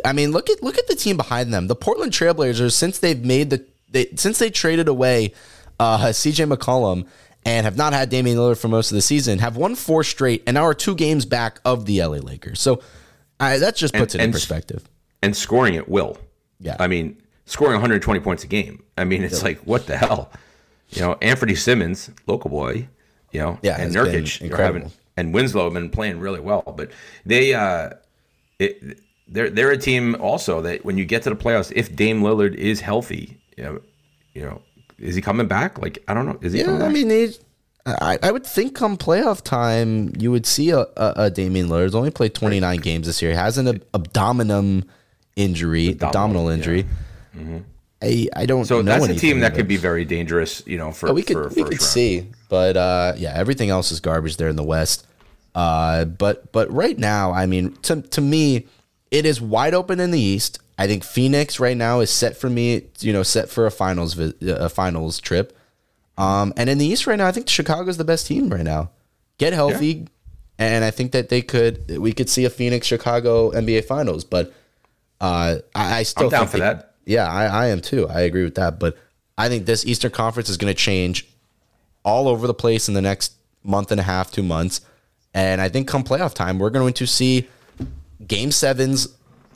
[0.03, 1.67] I mean, look at look at the team behind them.
[1.67, 5.33] The Portland Trailblazers, since they've made the they, since they traded away
[5.79, 6.45] uh, C.J.
[6.45, 7.05] McCollum
[7.45, 10.41] and have not had Damian Lillard for most of the season, have won four straight
[10.47, 12.59] and now are two games back of the LA Lakers.
[12.59, 12.81] So
[13.39, 14.83] I, that just puts it in and- perspective.
[15.21, 16.17] and scoring at will.
[16.59, 16.75] Yeah.
[16.79, 18.83] I mean, scoring 120 points a game.
[18.97, 20.31] I mean, it's like what the hell?
[20.89, 22.87] You know, Anthony Simons, local boy.
[23.31, 26.63] You know, Yeah, and Nurkic, having, and Winslow have been playing really well.
[26.75, 26.89] But
[27.25, 27.91] they, uh,
[28.57, 32.21] it, they're they're a team also that when you get to the playoffs, if Dame
[32.21, 33.81] Lillard is healthy, you know,
[34.33, 34.61] you know,
[34.97, 35.77] is he coming back?
[35.79, 36.39] Like I don't know.
[36.41, 36.61] Is he?
[36.61, 37.29] Yeah, I mean, they,
[37.85, 41.83] I, I would think come playoff time, you would see a, a, a Damian Lillard.
[41.83, 43.31] He's only played 29 games this year.
[43.31, 44.85] He has an ab- abdominum
[45.39, 46.85] injury, abdominal, Abdominal, injury.
[48.01, 50.63] I, I don't so know that's a team that could be very dangerous.
[50.65, 51.81] You know, for Oh, we could for we could round.
[51.81, 55.05] see, but uh, yeah, everything else is garbage there in the West.
[55.53, 58.67] Uh, but but right now, I mean, to to me,
[59.11, 60.59] it is wide open in the East.
[60.77, 64.17] I think Phoenix right now is set for me, you know, set for a finals
[64.17, 65.57] a finals trip.
[66.17, 68.91] Um, and in the East right now, I think Chicago's the best team right now.
[69.39, 70.07] Get healthy,
[70.57, 74.23] and I think that they could we could see a Phoenix Chicago NBA Finals.
[74.23, 74.53] But
[75.21, 76.85] uh, I, I still I'm down think for they- that.
[77.05, 78.07] Yeah, I, I am too.
[78.07, 78.79] I agree with that.
[78.79, 78.95] But
[79.37, 81.27] I think this Eastern Conference is going to change
[82.03, 84.81] all over the place in the next month and a half, two months.
[85.33, 87.47] And I think come playoff time, we're going to see
[88.27, 89.07] game sevens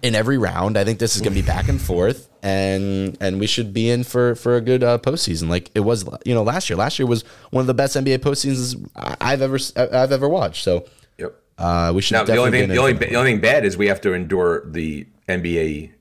[0.01, 0.77] in every round.
[0.77, 3.89] I think this is going to be back and forth, and and we should be
[3.89, 6.77] in for for a good uh, postseason, like it was, you know, last year.
[6.77, 8.89] Last year was one of the best NBA postseasons
[9.21, 10.63] I've ever I've ever watched.
[10.63, 10.85] So
[11.17, 11.35] Yep.
[11.59, 13.87] uh, we should Now the only thing the only the only thing bad is we
[13.87, 15.91] have to endure the NBA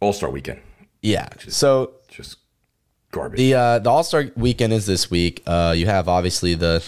[0.00, 0.60] All Star Weekend.
[1.02, 1.28] yeah.
[1.48, 2.38] So Just
[3.10, 3.38] garbage.
[3.38, 5.42] The uh, the All Star weekend is this week.
[5.46, 6.84] Uh, you have obviously the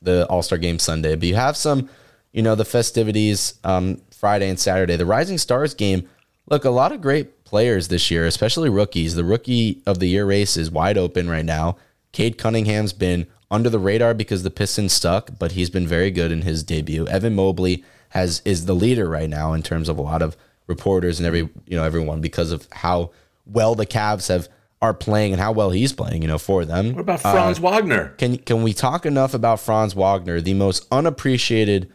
[0.00, 1.88] the All Star game Sunday, but you have some,
[2.32, 4.96] you know, the festivities um, Friday and Saturday.
[4.96, 6.08] The Rising Stars game.
[6.50, 9.14] Look, a lot of great players this year, especially rookies.
[9.14, 11.76] The rookie of the year race is wide open right now.
[12.10, 16.32] Cade Cunningham's been under the radar because the Pistons stuck, but he's been very good
[16.32, 17.06] in his debut.
[17.06, 20.36] Evan Mobley has is the leader right now in terms of a lot of
[20.66, 23.10] reporters and every you know everyone because of how
[23.46, 24.48] well the Cavs have
[24.82, 26.92] are playing and how well he's playing, you know, for them.
[26.92, 28.08] what about uh, Franz Wagner?
[28.18, 31.90] Can can we talk enough about Franz Wagner, the most unappreciated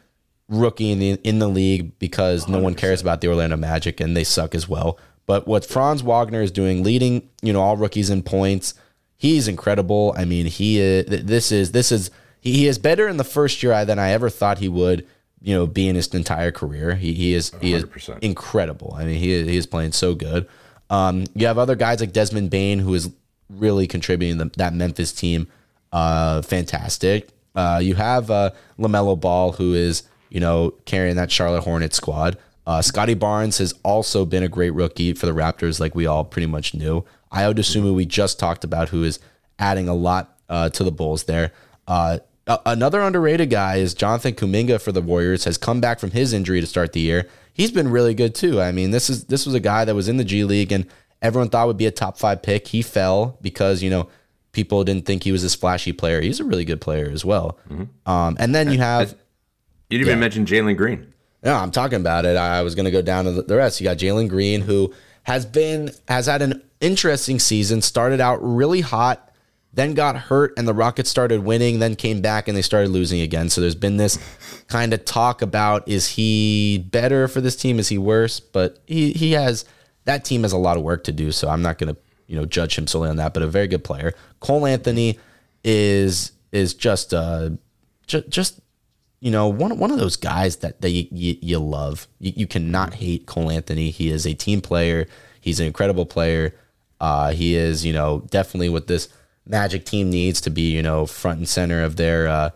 [0.50, 4.16] rookie in the in the league because no one cares about the Orlando Magic and
[4.16, 4.98] they suck as well.
[5.26, 8.74] But what Franz Wagner is doing, leading you know all rookies in points,
[9.18, 10.16] he's incredible.
[10.18, 12.10] I mean, he is, this is this is
[12.40, 15.06] he, he is better in the first year than I ever thought he would.
[15.48, 16.96] You know, be in his entire career.
[16.96, 18.20] He he is he is 100%.
[18.22, 18.94] incredible.
[18.98, 20.46] I mean, he is, he is playing so good.
[20.90, 23.10] Um, you have other guys like Desmond Bane who is
[23.50, 25.48] really contributing to that Memphis team.
[25.94, 27.30] Uh, fantastic.
[27.56, 32.38] Uh, you have uh, LaMelo Ball who is you know carrying that Charlotte Hornets squad.
[32.66, 36.26] Uh, Scottie Barnes has also been a great rookie for the Raptors, like we all
[36.26, 37.06] pretty much knew.
[37.32, 39.20] Ayo Dosunmu we just talked about, who is
[39.58, 41.54] adding a lot uh, to the Bulls there.
[41.88, 45.44] Uh, a- another underrated guy is Jonathan Kuminga for the Warriors.
[45.46, 47.28] Has come back from his injury to start the year.
[47.54, 48.62] He's been really good too.
[48.62, 50.86] I mean, this is this was a guy that was in the G League and
[51.22, 52.68] everyone thought would be a top five pick.
[52.68, 54.10] He fell because you know
[54.52, 56.22] people didn't think he was this flashy player.
[56.22, 57.58] He's a really good player as well.
[58.06, 59.16] Um, and then you have
[59.90, 61.14] You didn't even mention Jalen Green.
[61.44, 62.36] no, I'm talking about it.
[62.38, 63.80] I was going to go down to the- the rest.
[63.80, 64.94] You got Jalen Green, who
[65.24, 67.82] has been has had an interesting season.
[67.82, 69.27] Started out really hot,
[69.78, 71.78] then got hurt, and the Rockets started winning.
[71.78, 73.50] Then came back and they started losing again.
[73.50, 74.18] So there's been this
[74.68, 77.78] kind of talk about is he better for this team?
[77.78, 78.40] Is he worse?
[78.40, 79.66] But he he has
[80.06, 81.32] that team has a lot of work to do.
[81.32, 83.36] So I'm not to you know judge him solely on that.
[83.36, 84.16] But a very good player.
[84.40, 85.20] Cole Anthony
[85.64, 87.52] is is just uh
[88.08, 88.60] ju- just
[89.20, 92.08] you know, one one of those guys that that you you, you love.
[92.20, 93.92] You, you cannot hate Cole Anthony.
[93.92, 95.08] He is a team player.
[95.40, 96.56] He's an incredible player.
[97.00, 99.10] Uh, he is, you know, definitely with this
[99.48, 102.50] Magic team needs to be, you know, front and center of their, uh,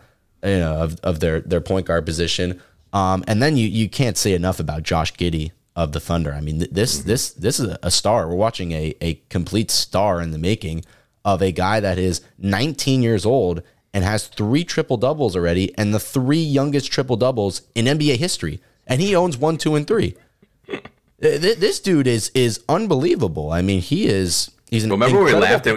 [0.44, 2.60] you know, of, of their their point guard position.
[2.92, 6.32] Um, and then you you can't say enough about Josh Giddey of the Thunder.
[6.34, 8.28] I mean, th- this this this is a star.
[8.28, 10.84] We're watching a a complete star in the making
[11.24, 13.62] of a guy that is 19 years old
[13.94, 18.60] and has three triple doubles already, and the three youngest triple doubles in NBA history.
[18.86, 20.16] And he owns one, two, and three.
[20.66, 23.50] Th- th- This dude is is unbelievable.
[23.52, 24.50] I mean, he is.
[24.70, 25.76] He's an Remember when we laughed at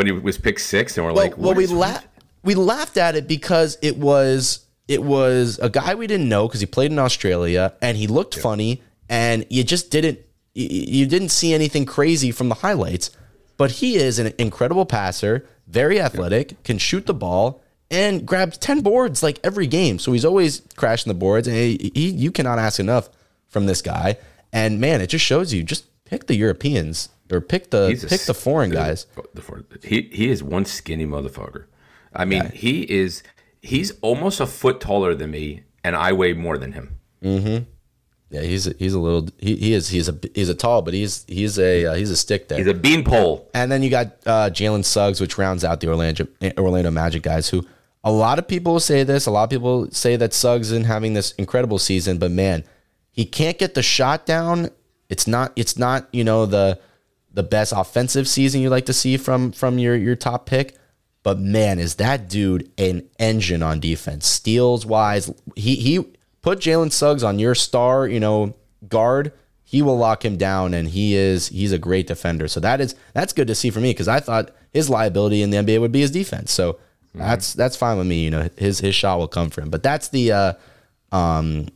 [0.00, 2.06] when he was picked six, and we're well, like, well we laughed
[2.42, 6.60] we laughed at it because it was it was a guy we didn't know because
[6.60, 10.18] he played in Australia and he looked funny and you just didn't
[10.54, 13.10] you, you didn't see anything crazy from the highlights.
[13.58, 18.80] But he is an incredible passer very athletic can shoot the ball and grabs 10
[18.80, 19.98] boards like every game.
[19.98, 23.10] So he's always crashing the boards and he, he, you cannot ask enough
[23.48, 24.16] from this guy.
[24.50, 28.08] And man it just shows you just pick the Europeans or pick the He's a
[28.08, 31.64] pick the foreign guys The foreign, he he is one skinny motherfucker.
[32.14, 33.22] I mean, he is
[33.60, 36.96] he's almost a foot taller than me, and I weigh more than him.
[38.30, 40.94] Yeah, he's a, he's a little he, he is he's a he's a tall, but
[40.94, 42.58] he's he's a uh, he's a stick there.
[42.58, 43.48] He's a beanpole.
[43.54, 47.48] and then you got uh, Jalen Suggs, which rounds out the Orlando Orlando Magic guys.
[47.48, 47.66] Who
[48.04, 49.26] a lot of people say this.
[49.26, 52.62] A lot of people say that Suggs isn't having this incredible season, but man,
[53.10, 54.70] he can't get the shot down.
[55.08, 56.78] It's not it's not you know the
[57.32, 60.76] the best offensive season you like to see from from your your top pick.
[61.22, 64.26] But man, is that dude an engine on defense?
[64.26, 66.06] Steals wise, he he
[66.42, 68.54] put Jalen Suggs on your star, you know,
[68.88, 69.32] guard.
[69.62, 72.48] He will lock him down, and he is he's a great defender.
[72.48, 75.50] So that is that's good to see for me because I thought his liability in
[75.50, 76.50] the NBA would be his defense.
[76.52, 76.78] So
[77.14, 78.24] that's that's fine with me.
[78.24, 79.70] You know, his his shot will come for him.
[79.70, 80.52] But that's the uh,
[81.12, 81.68] um,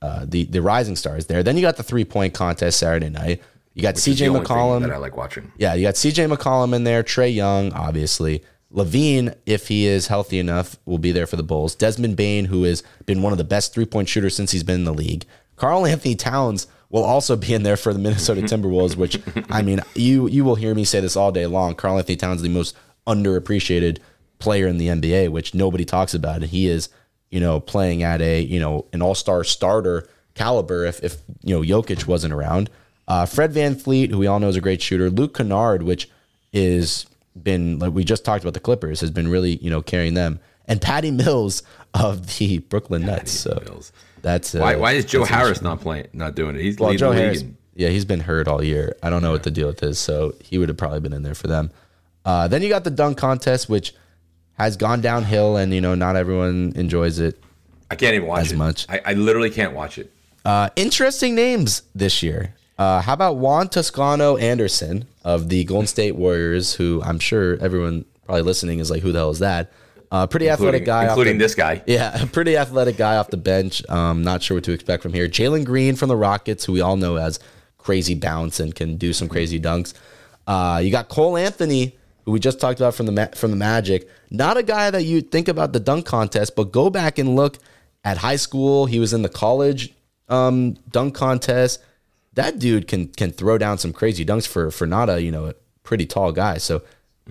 [0.00, 1.42] uh, the the rising stars there.
[1.42, 3.42] Then you got the three point contest Saturday night.
[3.74, 4.82] You got Which is the CJ McCollum.
[4.82, 5.52] that I like watching.
[5.58, 8.42] Yeah, you got CJ McCollum in there, Trae Young, obviously.
[8.72, 11.74] LaVine, if he is healthy enough, will be there for the Bulls.
[11.74, 14.76] Desmond Bane, who has been one of the best three point shooters since he's been
[14.76, 15.24] in the league.
[15.56, 19.20] Karl-Anthony Towns will also be in there for the Minnesota Timberwolves, which
[19.50, 21.74] I mean, you you will hear me say this all day long.
[21.74, 23.98] Karl-Anthony Towns is the most underappreciated
[24.38, 26.36] player in the NBA, which nobody talks about.
[26.36, 26.88] And he is,
[27.30, 31.54] you know, playing at a, you know, an all star starter caliber if, if you
[31.54, 32.70] know Jokic wasn't around.
[33.06, 35.10] Uh, Fred VanVleet, who we all know is a great shooter.
[35.10, 36.08] Luke Kennard, which
[36.52, 37.06] is
[37.40, 40.40] been like we just talked about the Clippers, has been really you know carrying them.
[40.66, 43.32] And Patty Mills of the Brooklyn Nets.
[43.32, 43.92] So Mills.
[44.22, 46.62] that's uh, Why, why is Joe Harris not playing, not doing it?
[46.62, 47.44] He's well, Joe Harris,
[47.74, 48.96] yeah, he's been hurt all year.
[49.02, 51.22] I don't know what the deal with is, so he would have probably been in
[51.22, 51.70] there for them.
[52.24, 53.94] Uh, then you got the dunk contest, which
[54.54, 57.42] has gone downhill, and you know not everyone enjoys it.
[57.90, 58.56] I can't even watch as it.
[58.56, 58.86] much.
[58.88, 60.10] I, I literally can't watch it.
[60.44, 62.54] Uh, interesting names this year.
[62.78, 68.04] Uh, how about Juan Toscano Anderson of the Golden State Warriors, who I'm sure everyone
[68.24, 69.72] probably listening is like, who the hell is that?
[70.10, 71.82] Uh, pretty athletic guy, including the- this guy.
[71.86, 73.82] Yeah, pretty athletic guy off the bench.
[73.88, 75.28] Um, not sure what to expect from here.
[75.28, 77.40] Jalen Green from the Rockets, who we all know has
[77.78, 79.92] crazy bounce and can do some crazy dunks.
[80.46, 84.08] Uh, you got Cole Anthony, who we just talked about from the from the Magic.
[84.30, 87.58] Not a guy that you think about the dunk contest, but go back and look
[88.04, 88.86] at high school.
[88.86, 89.92] He was in the college
[90.28, 91.80] um, dunk contest.
[92.34, 95.46] That dude can can throw down some crazy dunks for for not a you know
[95.46, 96.58] a pretty tall guy.
[96.58, 96.82] So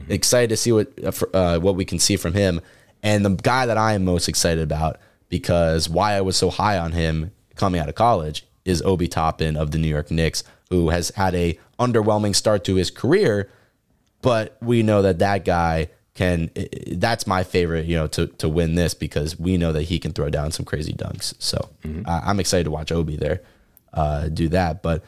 [0.09, 2.61] excited to see what uh, for, uh, what we can see from him.
[3.01, 4.97] And the guy that I am most excited about
[5.29, 9.57] because why I was so high on him coming out of college is Obi Toppin
[9.57, 13.49] of the New York Knicks, who has had a underwhelming start to his career,
[14.21, 16.49] but we know that that guy can.
[16.91, 20.13] That's my favorite, you know, to to win this because we know that he can
[20.13, 21.33] throw down some crazy dunks.
[21.39, 21.69] So
[22.05, 23.41] I I'm excited to watch Obi there
[23.93, 25.03] uh, do that, but.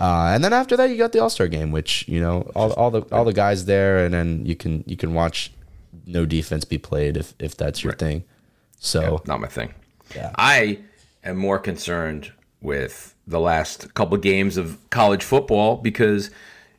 [0.00, 2.72] Uh, and then after that, you got the All Star game, which you know all,
[2.74, 5.50] all the all the guys there, and then you can you can watch
[6.06, 8.22] no defense be played if if that's your thing.
[8.78, 9.74] So Not my thing.
[10.14, 10.32] Yeah.
[10.38, 10.78] I
[11.24, 16.30] am more concerned with the last couple games of college football because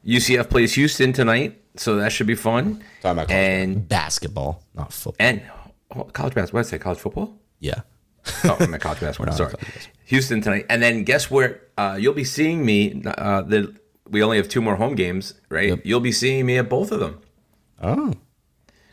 [0.06, 2.84] UCF plays Houston tonight, so that should be fun.
[3.02, 5.28] Talking about and basketball, not football.
[5.28, 5.41] and
[5.95, 6.60] oh, college basketball.
[6.60, 6.80] What did I say?
[6.80, 7.38] College football?
[7.60, 7.82] Yeah,
[8.46, 9.34] Oh, I meant college basketball.
[9.36, 9.54] Sorry,
[10.06, 11.62] Houston tonight, and then guess where?
[11.78, 13.02] Uh, you'll be seeing me.
[13.06, 13.76] Uh, the
[14.10, 15.80] we only have two more home games, right?
[15.86, 17.22] You'll be seeing me at both of them.
[17.82, 18.14] Oh,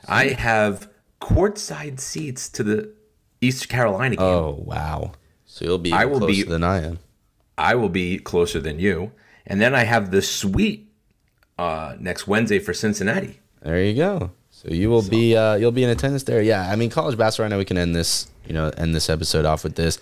[0.08, 0.88] I have
[1.20, 2.92] courtside seats to the
[3.40, 4.24] East Carolina game.
[4.24, 5.12] oh wow!
[5.44, 6.98] So you'll be I will closer be- than I am.
[7.58, 9.12] I will be closer than you,
[9.46, 10.92] and then I have the suite
[11.58, 13.40] uh, next Wednesday for Cincinnati.
[13.62, 14.30] There you go.
[14.56, 16.40] So you will be uh, you'll be in attendance there.
[16.40, 17.44] Yeah, I mean college basketball.
[17.44, 19.98] Right now we can end this you know end this episode off with this.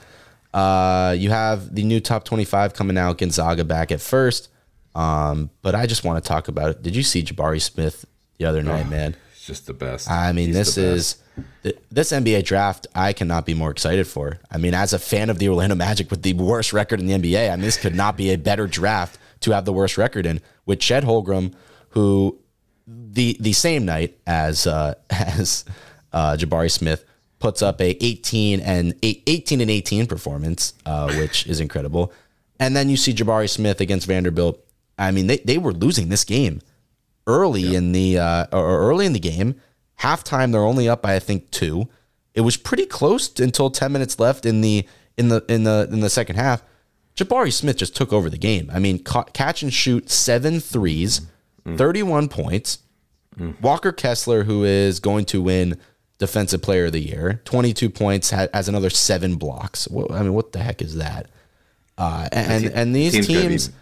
[0.52, 3.18] Uh, you have the new top twenty five coming out.
[3.18, 4.50] Gonzaga back at first.
[4.94, 6.82] Um, but I just want to talk about it.
[6.84, 8.04] Did you see Jabari Smith
[8.38, 9.16] the other night, man?
[9.32, 10.08] It's just the best.
[10.08, 11.16] I mean, He's this is
[11.64, 12.86] th- this NBA draft.
[12.94, 14.38] I cannot be more excited for.
[14.52, 17.14] I mean, as a fan of the Orlando Magic with the worst record in the
[17.14, 20.26] NBA, I mean, this could not be a better draft to have the worst record
[20.26, 20.40] in.
[20.64, 21.54] With Chet Holmgren,
[21.88, 22.38] who
[22.86, 25.64] the the same night as uh, as
[26.12, 27.04] uh, Jabari Smith
[27.38, 32.12] puts up a 18 and 18 and 18 performance, uh, which is incredible.
[32.58, 34.64] And then you see Jabari Smith against Vanderbilt.
[34.98, 36.62] I mean, they, they were losing this game
[37.26, 39.60] early in the uh, or early in the game.
[40.00, 41.88] Halftime, they're only up by I think two.
[42.32, 46.00] It was pretty close until ten minutes left in the in the in the in
[46.00, 46.62] the second half.
[47.16, 48.70] Jabari Smith just took over the game.
[48.72, 51.20] I mean, ca- catch and shoot seven threes,
[51.66, 52.78] 31 points.
[53.60, 55.76] Walker Kessler, who is going to win
[56.18, 59.88] Defensive Player of the Year, 22 points, ha- has another seven blocks.
[60.10, 61.26] I mean, what the heck is that?
[61.98, 63.78] Uh, and, and and these team's gonna be-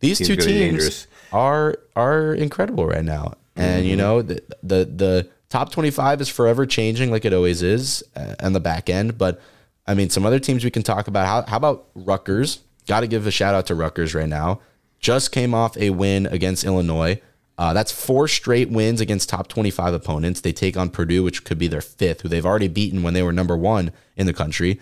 [0.00, 3.34] these team's two teams are are incredible right now.
[3.56, 3.88] And Mm-hmm.
[3.90, 8.34] you know the, the the top 25 is forever changing like it always is uh,
[8.40, 9.40] and the back end, but
[9.86, 11.26] I mean some other teams we can talk about.
[11.26, 12.60] How how about Rutgers?
[12.86, 14.60] Got to give a shout out to Rutgers right now.
[15.00, 17.20] Just came off a win against Illinois.
[17.56, 20.40] Uh, that's four straight wins against top 25 opponents.
[20.40, 23.22] They take on Purdue, which could be their fifth, who they've already beaten when they
[23.22, 24.80] were number one in the country.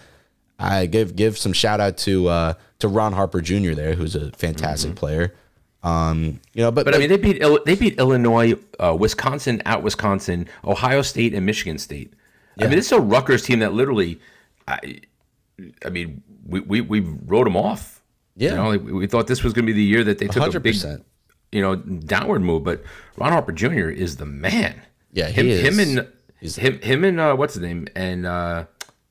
[0.59, 3.73] I give give some shout out to uh, to Ron Harper Jr.
[3.73, 5.35] there, who's a fantastic player.
[5.83, 9.83] Um, you know, but, But I mean, they beat they beat Illinois, uh, Wisconsin at
[9.83, 12.13] Wisconsin, Ohio State, and Michigan State.
[12.59, 14.19] I mean, this is a Rutgers team that literally,
[14.67, 15.01] I,
[15.85, 17.96] I mean, we we, we wrote them off.
[18.37, 18.51] Yeah.
[18.51, 20.55] you know, like, we thought this was going to be the year that they took
[20.55, 20.77] a big,
[21.53, 22.65] you know, downward move.
[22.65, 22.83] But
[23.17, 23.89] Ron Harper Jr.
[23.89, 24.81] is the man.
[25.13, 25.61] Yeah, he him, is.
[25.61, 26.09] him and
[26.41, 28.67] He's- him him and uh, what's his name and uh,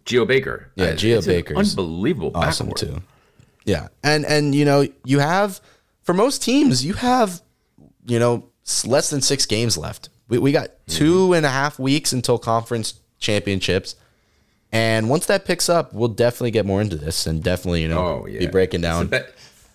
[0.05, 0.71] Geo Baker.
[0.75, 1.55] Yeah, Uh, Geo Baker.
[1.55, 2.75] unbelievable, awesome backcourt.
[2.77, 3.01] too.
[3.65, 5.59] Yeah, and and you know you have
[6.03, 7.41] for most teams you have
[8.05, 8.49] you know
[8.85, 10.09] less than six games left.
[10.27, 10.97] We we got Mm-hmm.
[10.99, 13.95] two and a half weeks until conference championships,
[14.71, 18.21] and once that picks up, we'll definitely get more into this and definitely you know
[18.21, 19.25] Oh yeah, be breaking down the be-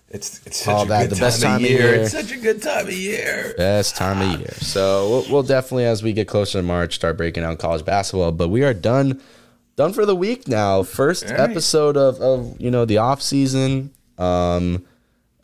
[0.09, 1.79] It's it's All a that, good the best time, of year.
[1.79, 1.93] year.
[2.01, 3.53] It's such a good time of year.
[3.57, 4.53] best time of year.
[4.59, 8.31] So we'll, we'll definitely as we get closer to March start breaking down college basketball.
[8.33, 9.21] But we are done
[9.77, 10.83] done for the week now.
[10.83, 11.39] First right.
[11.39, 13.91] episode of, of you know the off season.
[14.17, 14.85] Um,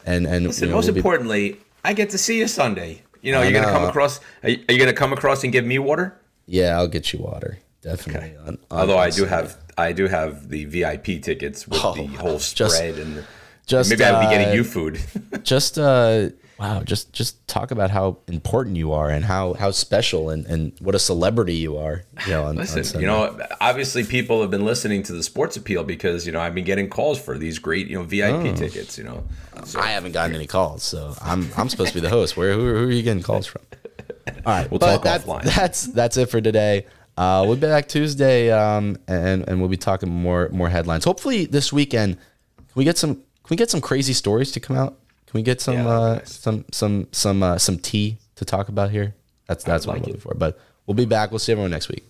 [0.06, 3.02] and and Listen, you know, most we'll be- importantly, I get to see you Sunday.
[3.22, 4.20] You know, I you're gonna come across.
[4.44, 6.14] Are you, are you gonna come across and give me water?
[6.46, 7.60] Yeah, I'll get you water.
[7.96, 8.36] Definitely.
[8.46, 12.06] On, on Although I do have, I do have the VIP tickets with Oh, the
[12.08, 13.26] whole just- spread and.
[13.66, 15.00] just, maybe I'll be uh, getting you food.
[15.44, 16.30] just uh
[16.60, 20.72] wow, just just talk about how important you are and how how special and and
[20.80, 22.04] what a celebrity you are.
[22.26, 23.02] You know, on, on Listen, Sunday.
[23.02, 26.56] you know, obviously people have been listening to the Sports Appeal because you know I've
[26.56, 28.56] been getting calls for these great you know VIP Oh.
[28.56, 28.98] tickets.
[28.98, 29.24] You know,
[29.66, 32.36] so, I haven't gotten any calls, so I'm I'm supposed to be the host.
[32.38, 33.62] Where who, who are you getting calls from?
[34.46, 35.44] All right, We'll talk that's, offline.
[35.44, 36.86] That's that's it for today.
[37.18, 41.04] Uh, we'll be back Tuesday, um, and and we'll be talking more more headlines.
[41.04, 42.16] Hopefully this weekend,
[42.58, 45.00] can we get some can we get some crazy stories to come out?
[45.26, 46.32] Can we get some Yeah, uh, nice.
[46.40, 49.16] some some some uh, some tea to talk about here?
[49.48, 50.08] That's that's what like I'm it.
[50.08, 50.36] looking for.
[50.36, 51.32] But we'll be back.
[51.32, 52.04] We'll see everyone next week.